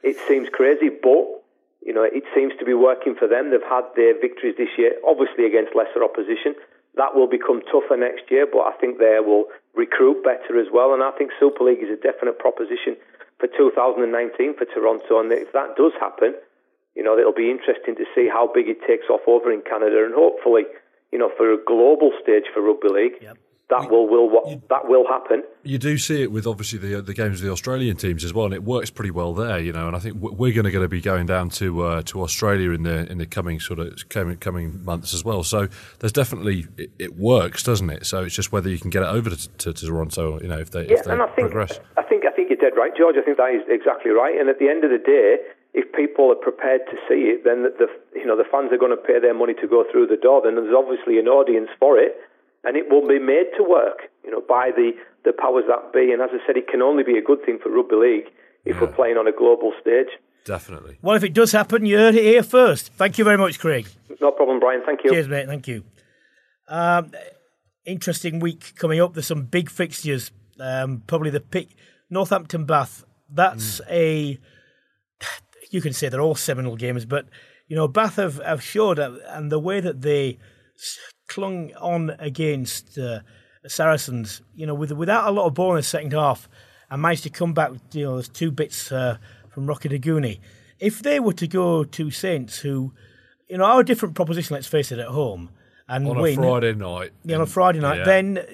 [0.05, 1.43] it seems crazy, but
[1.81, 3.51] you know, it seems to be working for them.
[3.51, 6.55] They've had their victories this year, obviously against lesser opposition.
[6.95, 10.93] That will become tougher next year, but I think they will recruit better as well.
[10.93, 12.95] And I think Super League is a definite proposition
[13.39, 15.19] for 2019 for Toronto.
[15.19, 16.33] And if that does happen,
[16.95, 20.05] you know, it'll be interesting to see how big it takes off over in Canada,
[20.05, 20.63] and hopefully,
[21.11, 23.37] you know, for a global stage for rugby league, yep.
[23.69, 25.43] That will will what you, that will happen.
[25.63, 28.45] You do see it with obviously the the games of the Australian teams as well,
[28.45, 29.87] and it works pretty well there, you know.
[29.87, 33.09] And I think we're going to be going down to uh, to Australia in the
[33.11, 35.43] in the coming sort of coming, coming months as well.
[35.43, 35.67] So
[35.99, 38.05] there's definitely it, it, works, doesn't it?
[38.05, 40.59] So it's just whether you can get it over to, to, to Toronto, you know,
[40.59, 41.79] if they yeah, if they and I think, progress.
[41.97, 43.15] I think I think you're dead right, George.
[43.17, 44.39] I think that is exactly right.
[44.39, 45.37] And at the end of the day
[45.73, 47.87] if people are prepared to see it, then the, the,
[48.19, 50.41] you know the fans are going to pay their money to go through the door.
[50.43, 52.13] Then there's obviously an audience for it,
[52.63, 54.91] and it will be made to work, you know, by the
[55.25, 56.11] the powers that be.
[56.11, 58.25] And as I said, it can only be a good thing for rugby league
[58.65, 58.81] if yeah.
[58.81, 60.09] we're playing on a global stage.
[60.45, 60.97] Definitely.
[61.01, 62.91] Well, if it does happen, you heard it here first.
[62.93, 63.87] Thank you very much, Craig.
[64.19, 64.81] No problem, Brian.
[64.85, 65.11] Thank you.
[65.11, 65.47] Cheers, mate.
[65.47, 65.83] Thank you.
[66.67, 67.11] Um,
[67.85, 69.13] interesting week coming up.
[69.13, 70.31] There's some big fixtures.
[70.59, 71.69] Um, probably the pick
[72.09, 73.05] Northampton Bath.
[73.29, 73.91] That's mm.
[73.91, 74.39] a
[75.71, 77.27] you can say they're all seminal games, but
[77.67, 80.37] you know Bath have, have showed and the way that they
[81.33, 83.19] clung on against uh,
[83.67, 86.47] Saracens, you know, with without a lot of ball in the second half,
[86.89, 87.71] and managed to come back.
[87.91, 89.17] You know, there's two bits uh,
[89.49, 90.39] from Rokoduguni.
[90.79, 92.93] If they were to go to Saints, who
[93.49, 95.49] you know are a different proposition, let's face it, at home
[95.87, 98.03] and on win, a Friday night, yeah, on a Friday night, yeah.
[98.03, 98.45] then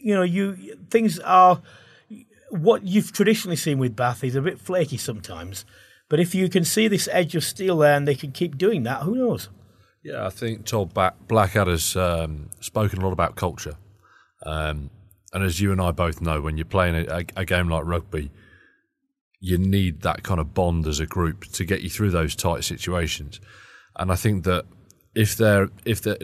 [0.00, 1.62] you know you things are
[2.50, 5.64] what you've traditionally seen with Bath is a bit flaky sometimes.
[6.08, 8.84] But if you can see this edge of steel there and they can keep doing
[8.84, 9.48] that, who knows?
[10.06, 10.92] Yeah, I think Todd
[11.26, 13.76] Blackadder's um, spoken a lot about culture.
[14.44, 14.90] Um,
[15.32, 18.30] and as you and I both know, when you're playing a, a, game like rugby,
[19.40, 22.62] you need that kind of bond as a group to get you through those tight
[22.62, 23.40] situations.
[23.96, 24.66] And I think that
[25.16, 26.16] if they're if they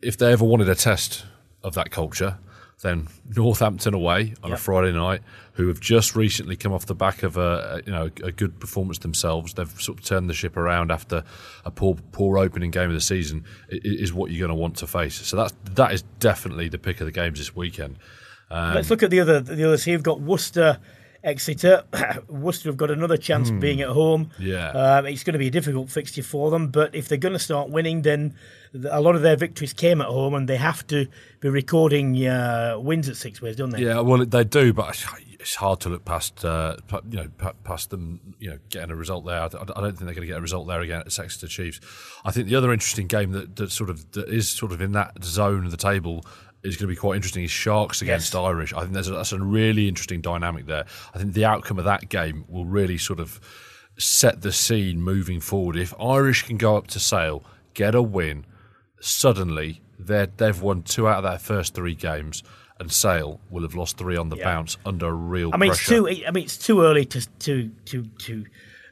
[0.00, 1.24] if they ever wanted a test
[1.64, 2.38] of that culture,
[2.82, 4.58] then Northampton away on yep.
[4.58, 5.22] a Friday night,
[5.54, 8.98] who have just recently come off the back of a, you know a good performance
[8.98, 9.54] themselves.
[9.54, 11.24] They've sort of turned the ship around after
[11.64, 13.44] a poor poor opening game of the season.
[13.68, 15.14] Is what you're going to want to face.
[15.26, 17.98] So that's that is definitely the pick of the games this weekend.
[18.50, 19.92] Um, Let's look at the other the others here.
[19.92, 20.78] You've got Worcester.
[21.22, 21.84] Exeter,
[22.28, 24.30] Worcester have got another chance of being at home.
[24.38, 26.68] Yeah, um, it's going to be a difficult fixture for them.
[26.68, 28.34] But if they're going to start winning, then
[28.90, 31.06] a lot of their victories came at home, and they have to
[31.40, 33.80] be recording uh, wins at Sixways, don't they?
[33.82, 35.04] Yeah, well, they do, but
[35.40, 36.76] it's hard to look past, uh,
[37.10, 39.42] you know, past them, you know, getting a result there.
[39.42, 41.80] I don't think they're going to get a result there again at Exeter Chiefs.
[42.24, 44.92] I think the other interesting game that, that sort of that is sort of in
[44.92, 46.24] that zone of the table
[46.62, 48.40] is going to be quite interesting is Sharks against yes.
[48.40, 48.72] Irish.
[48.72, 50.86] I think there's a, that's a really interesting dynamic there.
[51.14, 53.38] I think the outcome of that game will really sort of
[53.98, 55.76] set the scene moving forward.
[55.76, 57.44] If Irish can go up to Sale,
[57.74, 58.46] get a win
[59.04, 62.42] suddenly they've won two out of their first three games,
[62.78, 64.44] and Sale will have lost three on the yeah.
[64.44, 66.08] bounce under real I mean, pressure.
[66.08, 68.44] It's too, I mean, it's too early to to to to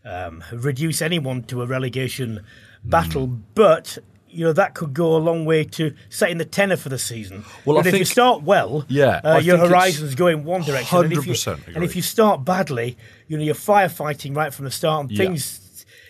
[0.04, 2.44] um, reduce anyone to a relegation
[2.84, 3.40] battle, mm.
[3.54, 3.98] but
[4.28, 7.44] you know that could go a long way to setting the tenor for the season.
[7.64, 10.86] Well, but I if you start well, yeah, uh, your horizons go in one direction.
[10.86, 11.60] Hundred percent.
[11.74, 12.96] And if you start badly,
[13.28, 15.24] you know you're firefighting right from the start, and yeah.
[15.24, 15.61] things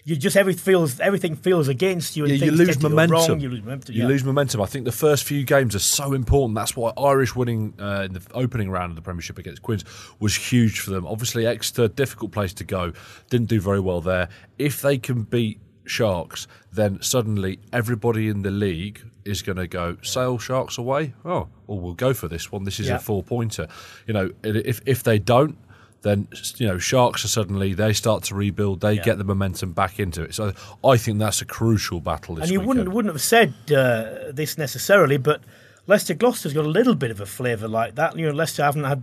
[0.05, 2.25] you just everything feels everything feels against you.
[2.25, 3.15] And yeah, you lose momentum.
[3.15, 3.95] Wrong, you lose momentum.
[3.95, 4.09] You yeah.
[4.09, 4.61] lose momentum.
[4.61, 6.57] I think the first few games are so important.
[6.57, 9.85] That's why Irish winning uh, in the opening round of the Premiership against Quins
[10.19, 11.07] was huge for them.
[11.07, 12.93] Obviously, Exeter difficult place to go.
[13.31, 14.29] Didn't do very well there.
[14.59, 19.99] If they can beat Sharks, then suddenly everybody in the league is going to go
[20.03, 21.15] Sale Sharks away.
[21.25, 22.65] Oh, well, we'll go for this one.
[22.65, 22.97] This is yeah.
[22.97, 23.69] a four pointer.
[24.07, 25.57] You know, if if they don't
[26.03, 29.03] then you know sharks are suddenly they start to rebuild they yeah.
[29.03, 30.53] get the momentum back into it so
[30.85, 32.69] i think that's a crucial battle and you weekend.
[32.69, 35.41] wouldn't wouldn't have said uh, this necessarily but
[35.87, 38.85] leicester gloucester's got a little bit of a flavour like that you know leicester haven't
[38.85, 39.03] had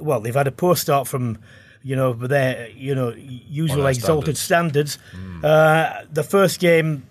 [0.00, 1.38] well they've had a poor start from
[1.84, 5.42] you know their you know usual exalted standards, standards.
[5.42, 5.44] Mm.
[5.44, 7.06] Uh, the first game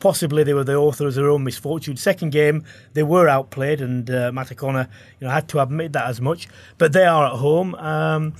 [0.00, 1.96] possibly they were the author of their own misfortune.
[1.96, 4.88] Second game, they were outplayed, and uh, Matt O'Connor,
[5.20, 6.48] you know, had to admit that as much.
[6.78, 7.74] But they are at home.
[7.76, 8.34] Um,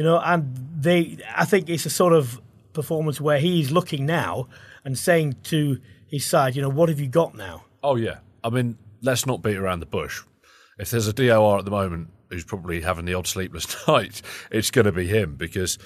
[0.00, 2.40] you know, and they, I think it's a sort of
[2.72, 4.48] performance where he's looking now
[4.82, 7.64] and saying to his side, you know, what have you got now?
[7.82, 10.22] Oh yeah, I mean, let's not beat around the bush.
[10.78, 14.70] If there's a DOR at the moment who's probably having the odd sleepless night, it's
[14.70, 15.76] going to be him because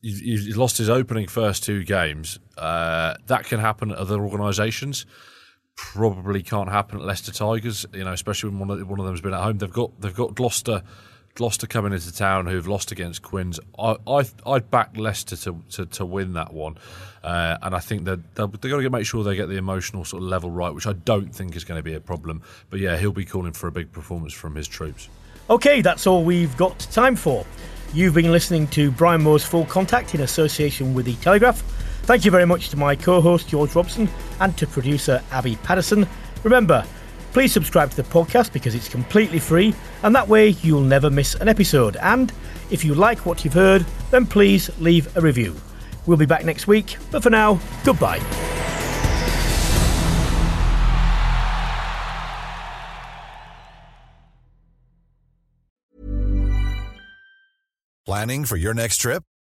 [0.00, 2.38] he's lost his opening first two games.
[2.56, 5.04] Uh, that can happen at other organisations.
[5.76, 7.84] Probably can't happen at Leicester Tigers.
[7.92, 9.58] You know, especially when one of, one of them's been at home.
[9.58, 10.82] They've got they've got Gloucester
[11.38, 13.60] Gloucester coming into town who've lost against Quins.
[13.78, 16.76] I, I I'd back Leicester to, to, to win that one,
[17.22, 20.22] uh, and I think that they've got to make sure they get the emotional sort
[20.22, 22.42] of level right, which I don't think is going to be a problem.
[22.70, 25.08] But yeah, he'll be calling for a big performance from his troops.
[25.48, 27.46] Okay, that's all we've got time for.
[27.94, 31.60] You've been listening to Brian Moore's Full Contact in association with the Telegraph.
[32.02, 34.08] Thank you very much to my co host, George Robson,
[34.40, 36.04] and to producer Abby Patterson.
[36.42, 36.84] Remember,
[37.32, 41.34] please subscribe to the podcast because it's completely free, and that way you'll never miss
[41.36, 41.96] an episode.
[41.96, 42.32] And
[42.70, 45.54] if you like what you've heard, then please leave a review.
[46.06, 48.20] We'll be back next week, but for now, goodbye.
[58.06, 59.22] Planning for your next trip?